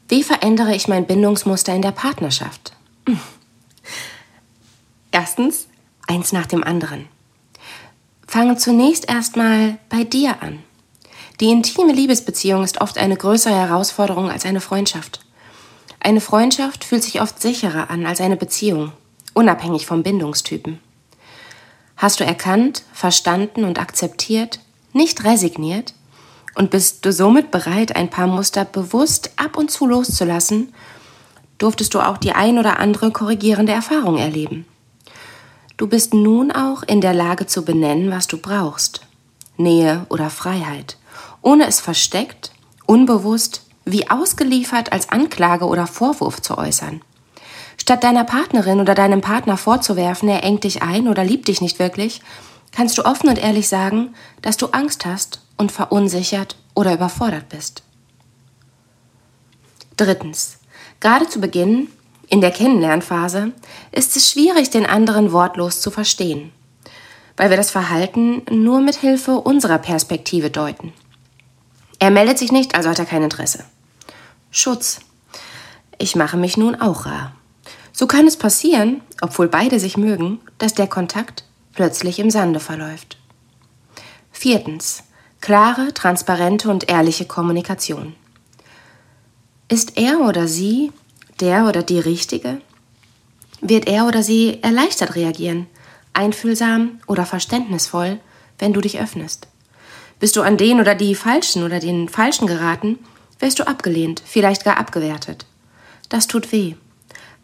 Wie 0.08 0.24
verändere 0.24 0.76
ich 0.76 0.88
mein 0.88 1.06
Bindungsmuster 1.06 1.74
in 1.74 1.82
der 1.82 1.92
Partnerschaft? 1.92 2.74
Hm. 3.08 3.20
Erstens, 5.12 5.68
eins 6.08 6.32
nach 6.32 6.48
dem 6.48 6.64
anderen. 6.64 7.06
Fange 8.28 8.58
zunächst 8.58 9.10
erstmal 9.10 9.78
bei 9.90 10.04
dir 10.04 10.42
an. 10.42 10.60
Die 11.40 11.50
intime 11.50 11.94
Liebesbeziehung 11.94 12.64
ist 12.64 12.82
oft 12.82 12.98
eine 12.98 13.16
größere 13.16 13.56
Herausforderung 13.56 14.30
als 14.30 14.46
eine 14.46 14.62
Freundschaft. 14.62 15.22
Eine 16.00 16.22
Freundschaft 16.22 16.84
fühlt 16.84 17.04
sich 17.04 17.22
oft 17.22 17.42
sicherer 17.42 17.90
an 17.90 18.06
als 18.06 18.22
eine 18.22 18.38
Beziehung, 18.38 18.94
unabhängig 19.34 19.86
vom 19.86 20.04
Bindungstypen. 20.04 20.80
Hast 21.98 22.20
du 22.20 22.24
erkannt, 22.24 22.84
verstanden 22.94 23.66
und 23.66 23.80
akzeptiert, 23.80 24.60
nicht 24.94 25.24
resigniert, 25.26 25.94
und 26.56 26.72
bist 26.72 27.06
du 27.06 27.14
somit 27.14 27.52
bereit, 27.52 27.96
ein 27.96 28.10
paar 28.10 28.28
Muster 28.28 28.66
bewusst 28.66 29.32
ab 29.36 29.58
und 29.58 29.72
zu 29.72 29.86
loszulassen, 29.86 30.74
durftest 31.58 31.94
du 31.94 32.00
auch 32.00 32.18
die 32.18 32.32
ein 32.32 32.58
oder 32.58 32.80
andere 32.80 33.12
korrigierende 33.12 33.72
Erfahrung 33.72 34.18
erleben. 34.18 34.66
Du 35.78 35.88
bist 35.88 36.14
nun 36.14 36.52
auch 36.52 36.84
in 36.84 37.02
der 37.02 37.14
Lage 37.14 37.46
zu 37.46 37.64
benennen, 37.64 38.12
was 38.12 38.28
du 38.28 38.38
brauchst. 38.38 39.02
Nähe 39.58 40.06
oder 40.10 40.30
Freiheit, 40.30 40.98
ohne 41.42 41.68
es 41.68 41.80
versteckt, 41.80 42.52
unbewusst, 42.86 43.64
wie 43.92 44.10
ausgeliefert 44.10 44.92
als 44.92 45.10
Anklage 45.10 45.66
oder 45.66 45.88
Vorwurf 45.88 46.42
zu 46.42 46.58
äußern. 46.58 47.02
Statt 47.78 48.04
deiner 48.04 48.24
Partnerin 48.24 48.80
oder 48.82 48.94
deinem 48.94 49.22
Partner 49.22 49.58
vorzuwerfen, 49.58 50.30
er 50.30 50.44
engt 50.44 50.64
dich 50.64 50.84
ein 50.84 51.08
oder 51.08 51.24
liebt 51.24 51.48
dich 51.48 51.62
nicht 51.62 51.80
wirklich, 51.80 52.22
kannst 52.72 52.98
du 52.98 53.06
offen 53.06 53.30
und 53.30 53.40
ehrlich 53.40 53.68
sagen, 53.68 54.14
dass 54.42 54.58
du 54.58 54.68
Angst 54.68 55.06
hast 55.06 55.42
und 55.58 55.72
verunsichert 55.72 56.56
oder 56.76 56.94
überfordert 56.94 57.50
bist. 57.50 57.84
Drittens. 59.98 60.60
Gerade 61.00 61.28
zu 61.28 61.40
Beginn, 61.40 61.88
in 62.28 62.42
der 62.42 62.52
Kennenlernphase, 62.52 63.54
ist 63.92 64.16
es 64.16 64.30
schwierig, 64.30 64.70
den 64.70 64.86
anderen 64.86 65.32
wortlos 65.32 65.82
zu 65.82 65.92
verstehen, 65.92 66.52
weil 67.38 67.50
wir 67.50 67.58
das 67.58 67.72
Verhalten 67.72 68.44
nur 68.52 68.82
mit 68.82 68.96
Hilfe 68.96 69.36
unserer 69.40 69.78
Perspektive 69.78 70.50
deuten. 70.50 70.94
Er 72.00 72.12
meldet 72.12 72.38
sich 72.38 72.52
nicht, 72.52 72.76
also 72.76 72.90
hat 72.90 73.00
er 73.00 73.06
kein 73.06 73.24
Interesse. 73.24 73.66
Schutz. 74.52 75.00
Ich 76.00 76.16
mache 76.16 76.38
mich 76.38 76.58
nun 76.58 76.76
auch 76.76 77.06
rar. 77.06 77.34
So 77.92 78.08
kann 78.08 78.26
es 78.26 78.38
passieren, 78.38 79.02
obwohl 79.22 79.48
beide 79.48 79.80
sich 79.80 79.98
mögen, 79.98 80.40
dass 80.58 80.74
der 80.74 80.88
Kontakt 80.88 81.44
plötzlich 81.74 82.20
im 82.20 82.32
Sande 82.32 82.60
verläuft. 82.60 83.18
Viertens. 84.32 85.04
Klare, 85.42 85.94
transparente 85.94 86.70
und 86.70 86.90
ehrliche 86.90 87.26
Kommunikation. 87.26 88.16
Ist 89.70 89.98
er 89.98 90.22
oder 90.22 90.48
sie 90.48 90.92
der 91.40 91.66
oder 91.66 91.84
die 91.84 92.00
Richtige? 92.00 92.62
Wird 93.62 93.88
er 93.88 94.08
oder 94.08 94.24
sie 94.24 94.62
erleichtert 94.64 95.16
reagieren, 95.16 95.68
einfühlsam 96.14 97.00
oder 97.08 97.26
verständnisvoll, 97.26 98.20
wenn 98.58 98.74
du 98.74 98.82
dich 98.82 99.00
öffnest? 99.00 99.48
Bist 100.20 100.36
du 100.36 100.42
an 100.42 100.58
den 100.58 100.80
oder 100.82 100.96
die 100.96 101.16
Falschen 101.16 101.64
oder 101.64 101.80
den 101.80 102.10
Falschen 102.10 102.48
geraten, 102.48 103.00
wirst 103.40 103.60
du 103.60 103.68
abgelehnt, 103.68 104.22
vielleicht 104.26 104.64
gar 104.64 104.78
abgewertet. 104.78 105.46
Das 106.10 106.28
tut 106.28 106.52
weh. 106.52 106.76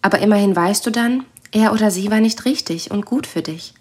Aber 0.01 0.19
immerhin 0.19 0.55
weißt 0.55 0.85
du 0.85 0.91
dann, 0.91 1.25
er 1.51 1.73
oder 1.73 1.89
sie 1.91 2.11
war 2.11 2.19
nicht 2.19 2.45
richtig 2.45 2.91
und 2.91 3.05
gut 3.05 3.27
für 3.27 3.41
dich. 3.41 3.73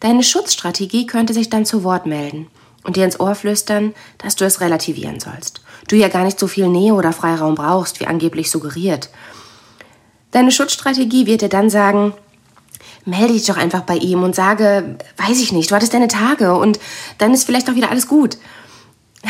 Deine 0.00 0.22
Schutzstrategie 0.22 1.06
könnte 1.06 1.34
sich 1.34 1.50
dann 1.50 1.66
zu 1.66 1.82
Wort 1.82 2.06
melden 2.06 2.46
und 2.84 2.96
dir 2.96 3.04
ins 3.04 3.18
Ohr 3.18 3.34
flüstern, 3.34 3.94
dass 4.18 4.36
du 4.36 4.44
es 4.44 4.60
relativieren 4.60 5.18
sollst. 5.18 5.62
Du 5.88 5.96
ja 5.96 6.08
gar 6.08 6.24
nicht 6.24 6.38
so 6.38 6.46
viel 6.46 6.68
Nähe 6.68 6.94
oder 6.94 7.12
Freiraum 7.12 7.54
brauchst, 7.54 7.98
wie 8.00 8.06
angeblich 8.06 8.50
suggeriert. 8.50 9.10
Deine 10.30 10.52
Schutzstrategie 10.52 11.26
wird 11.26 11.40
dir 11.40 11.48
dann 11.48 11.70
sagen, 11.70 12.14
melde 13.04 13.32
dich 13.32 13.46
doch 13.46 13.56
einfach 13.56 13.82
bei 13.82 13.96
ihm 13.96 14.22
und 14.22 14.34
sage, 14.34 14.96
weiß 15.16 15.40
ich 15.40 15.52
nicht, 15.52 15.70
du 15.70 15.74
hattest 15.74 15.94
deine 15.94 16.08
Tage 16.08 16.54
und 16.54 16.78
dann 17.18 17.34
ist 17.34 17.44
vielleicht 17.44 17.68
auch 17.68 17.74
wieder 17.74 17.90
alles 17.90 18.06
gut. 18.06 18.38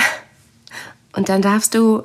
Und 1.15 1.31
dann 1.31 1.43
darfst 1.43 1.75
du 1.75 2.05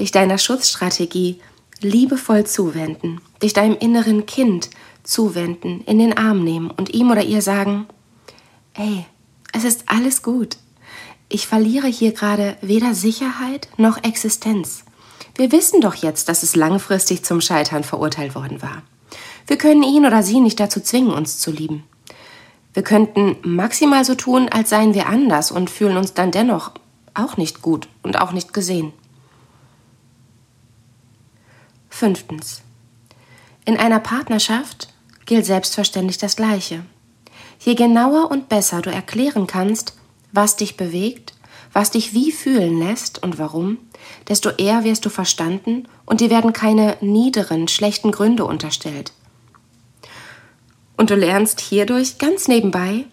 dich 0.00 0.10
deiner 0.10 0.38
Schutzstrategie 0.38 1.40
liebevoll 1.80 2.44
zuwenden, 2.44 3.20
dich 3.42 3.52
deinem 3.52 3.76
inneren 3.78 4.26
Kind 4.26 4.70
zuwenden, 5.02 5.82
in 5.86 5.98
den 5.98 6.16
Arm 6.16 6.42
nehmen 6.42 6.70
und 6.70 6.92
ihm 6.94 7.10
oder 7.10 7.22
ihr 7.22 7.42
sagen, 7.42 7.86
ey, 8.74 9.06
es 9.52 9.64
ist 9.64 9.84
alles 9.86 10.22
gut. 10.22 10.56
Ich 11.28 11.46
verliere 11.46 11.86
hier 11.86 12.12
gerade 12.12 12.56
weder 12.60 12.94
Sicherheit 12.94 13.68
noch 13.76 14.02
Existenz. 14.02 14.84
Wir 15.36 15.52
wissen 15.52 15.80
doch 15.80 15.94
jetzt, 15.94 16.28
dass 16.28 16.42
es 16.42 16.56
langfristig 16.56 17.24
zum 17.24 17.40
Scheitern 17.40 17.84
verurteilt 17.84 18.34
worden 18.34 18.62
war. 18.62 18.82
Wir 19.46 19.56
können 19.56 19.82
ihn 19.82 20.06
oder 20.06 20.22
sie 20.22 20.40
nicht 20.40 20.60
dazu 20.60 20.80
zwingen, 20.80 21.12
uns 21.12 21.38
zu 21.38 21.50
lieben. 21.50 21.84
Wir 22.74 22.82
könnten 22.82 23.36
maximal 23.42 24.04
so 24.04 24.14
tun, 24.14 24.48
als 24.48 24.70
seien 24.70 24.94
wir 24.94 25.06
anders 25.06 25.50
und 25.50 25.70
fühlen 25.70 25.96
uns 25.96 26.14
dann 26.14 26.30
dennoch 26.30 26.72
auch 27.14 27.36
nicht 27.36 27.62
gut 27.62 27.88
und 28.02 28.20
auch 28.20 28.32
nicht 28.32 28.52
gesehen. 28.52 28.92
Fünftens. 31.90 32.62
In 33.66 33.76
einer 33.76 34.00
Partnerschaft 34.00 34.88
gilt 35.26 35.44
selbstverständlich 35.44 36.16
das 36.16 36.36
Gleiche. 36.36 36.82
Je 37.58 37.74
genauer 37.74 38.30
und 38.30 38.48
besser 38.48 38.80
du 38.80 38.90
erklären 38.90 39.46
kannst, 39.46 39.94
was 40.32 40.56
dich 40.56 40.78
bewegt, 40.78 41.34
was 41.72 41.90
dich 41.90 42.14
wie 42.14 42.32
fühlen 42.32 42.78
lässt 42.78 43.22
und 43.22 43.38
warum, 43.38 43.78
desto 44.28 44.48
eher 44.50 44.82
wirst 44.84 45.04
du 45.04 45.10
verstanden 45.10 45.86
und 46.06 46.20
dir 46.20 46.30
werden 46.30 46.54
keine 46.54 46.96
niederen, 47.00 47.68
schlechten 47.68 48.12
Gründe 48.12 48.46
unterstellt. 48.46 49.12
Und 50.96 51.10
du 51.10 51.14
lernst 51.14 51.60
hierdurch 51.60 52.18
ganz 52.18 52.48
nebenbei, 52.48 53.04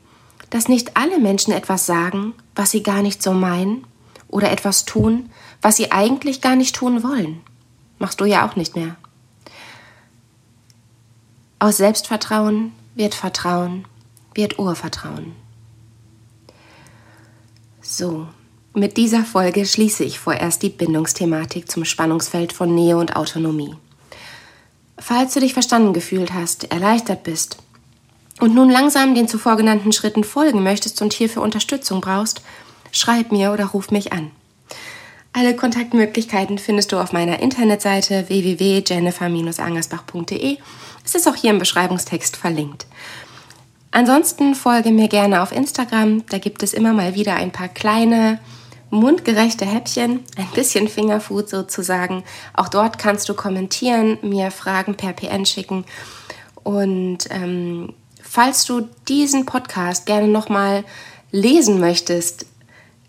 dass 0.50 0.70
nicht 0.70 0.96
alle 0.96 1.20
Menschen 1.20 1.52
etwas 1.52 1.86
sagen, 1.86 2.34
was 2.56 2.72
sie 2.72 2.84
gar 2.84 3.02
nicht 3.02 3.22
so 3.22 3.34
meinen, 3.34 3.86
oder 4.30 4.52
etwas 4.52 4.86
tun, 4.86 5.30
was 5.62 5.78
sie 5.78 5.92
eigentlich 5.92 6.42
gar 6.42 6.56
nicht 6.56 6.76
tun 6.76 7.04
wollen. 7.04 7.42
Machst 8.00 8.22
du 8.22 8.26
ja 8.26 8.48
auch 8.48 8.56
nicht 8.56 8.76
mehr. 8.76 8.96
Aus 11.60 11.78
Selbstvertrauen 11.78 12.72
wird 12.96 13.16
Vertrauen, 13.16 13.86
wird 14.36 14.60
Urvertrauen. 14.60 15.36
So, 17.82 18.28
mit 18.74 18.98
dieser 18.98 19.24
Folge 19.24 19.66
schließe 19.66 20.04
ich 20.04 20.20
vorerst 20.20 20.62
die 20.62 20.70
Bindungsthematik 20.70 21.72
zum 21.72 21.84
Spannungsfeld 21.84 22.54
von 22.54 22.76
Nähe 22.76 22.98
und 22.98 23.16
Autonomie. 23.16 23.76
Falls 25.00 25.34
du 25.34 25.40
dich 25.40 25.54
verstanden 25.54 25.94
gefühlt 25.94 26.34
hast, 26.34 26.72
erleichtert 26.72 27.24
bist 27.24 27.58
und 28.40 28.54
nun 28.54 28.70
langsam 28.70 29.16
den 29.16 29.28
zuvor 29.28 29.58
genannten 29.58 29.94
Schritten 29.94 30.24
folgen 30.24 30.62
möchtest 30.62 31.02
und 31.02 31.14
hierfür 31.14 31.42
Unterstützung 31.42 32.02
brauchst, 32.02 32.42
schreib 32.92 33.32
mir 33.32 33.52
oder 33.52 33.66
ruf 33.66 33.90
mich 33.90 34.14
an. 34.14 34.32
Alle 35.34 35.56
Kontaktmöglichkeiten 35.56 36.58
findest 36.58 36.92
du 36.92 36.98
auf 36.98 37.14
meiner 37.14 37.40
Internetseite 37.40 38.28
www.jennifer-angersbach.de. 38.28 40.58
Es 41.06 41.16
ist 41.16 41.28
auch 41.28 41.36
hier 41.36 41.52
im 41.52 41.60
Beschreibungstext 41.60 42.36
verlinkt. 42.36 42.88
Ansonsten 43.92 44.56
folge 44.56 44.92
mir 44.92 45.08
gerne 45.08 45.42
auf 45.42 45.52
Instagram. 45.52 46.26
Da 46.28 46.38
gibt 46.38 46.64
es 46.64 46.74
immer 46.74 46.94
mal 46.94 47.16
wieder 47.16 47.36
ein 47.36 47.52
paar 47.52 47.70
kleine, 47.70 48.40
mundgerechte 48.90 49.66
Häppchen, 49.66 50.24
ein 50.38 50.50
bisschen 50.54 50.88
Fingerfood 50.88 51.50
sozusagen. 51.50 52.24
Auch 52.54 52.68
dort 52.68 53.00
kannst 53.00 53.30
du 53.30 53.34
kommentieren, 53.34 54.18
mir 54.22 54.52
Fragen 54.52 54.96
per 54.96 55.14
PN 55.14 55.46
schicken. 55.46 55.86
Und 56.64 57.20
ähm, 57.30 57.94
falls 58.22 58.66
du 58.66 58.88
diesen 59.08 59.46
Podcast 59.46 60.06
gerne 60.06 60.28
nochmal 60.28 60.84
lesen 61.32 61.80
möchtest, 61.80 62.46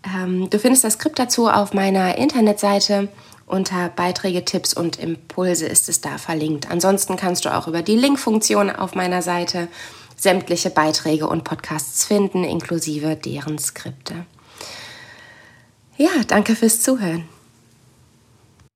ähm, 0.03 0.49
du 0.49 0.59
findest 0.59 0.83
das 0.83 0.93
Skript 0.93 1.19
dazu 1.19 1.47
auf 1.47 1.73
meiner 1.73 2.17
Internetseite. 2.17 3.09
Unter 3.45 3.89
Beiträge, 3.89 4.45
Tipps 4.45 4.75
und 4.75 4.99
Impulse 4.99 5.65
ist 5.65 5.89
es 5.89 6.01
da 6.01 6.19
verlinkt. 6.19 6.69
Ansonsten 6.69 7.15
kannst 7.15 7.45
du 7.45 7.55
auch 7.55 7.67
über 7.67 7.81
die 7.81 7.95
Link-Funktion 7.95 8.69
auf 8.69 8.93
meiner 8.93 9.23
Seite 9.23 9.67
sämtliche 10.15 10.69
Beiträge 10.69 11.27
und 11.27 11.45
Podcasts 11.45 12.05
finden, 12.05 12.43
inklusive 12.43 13.15
deren 13.15 13.57
Skripte. 13.57 14.25
Ja, 15.97 16.09
danke 16.27 16.55
fürs 16.55 16.81
Zuhören. 16.81 17.27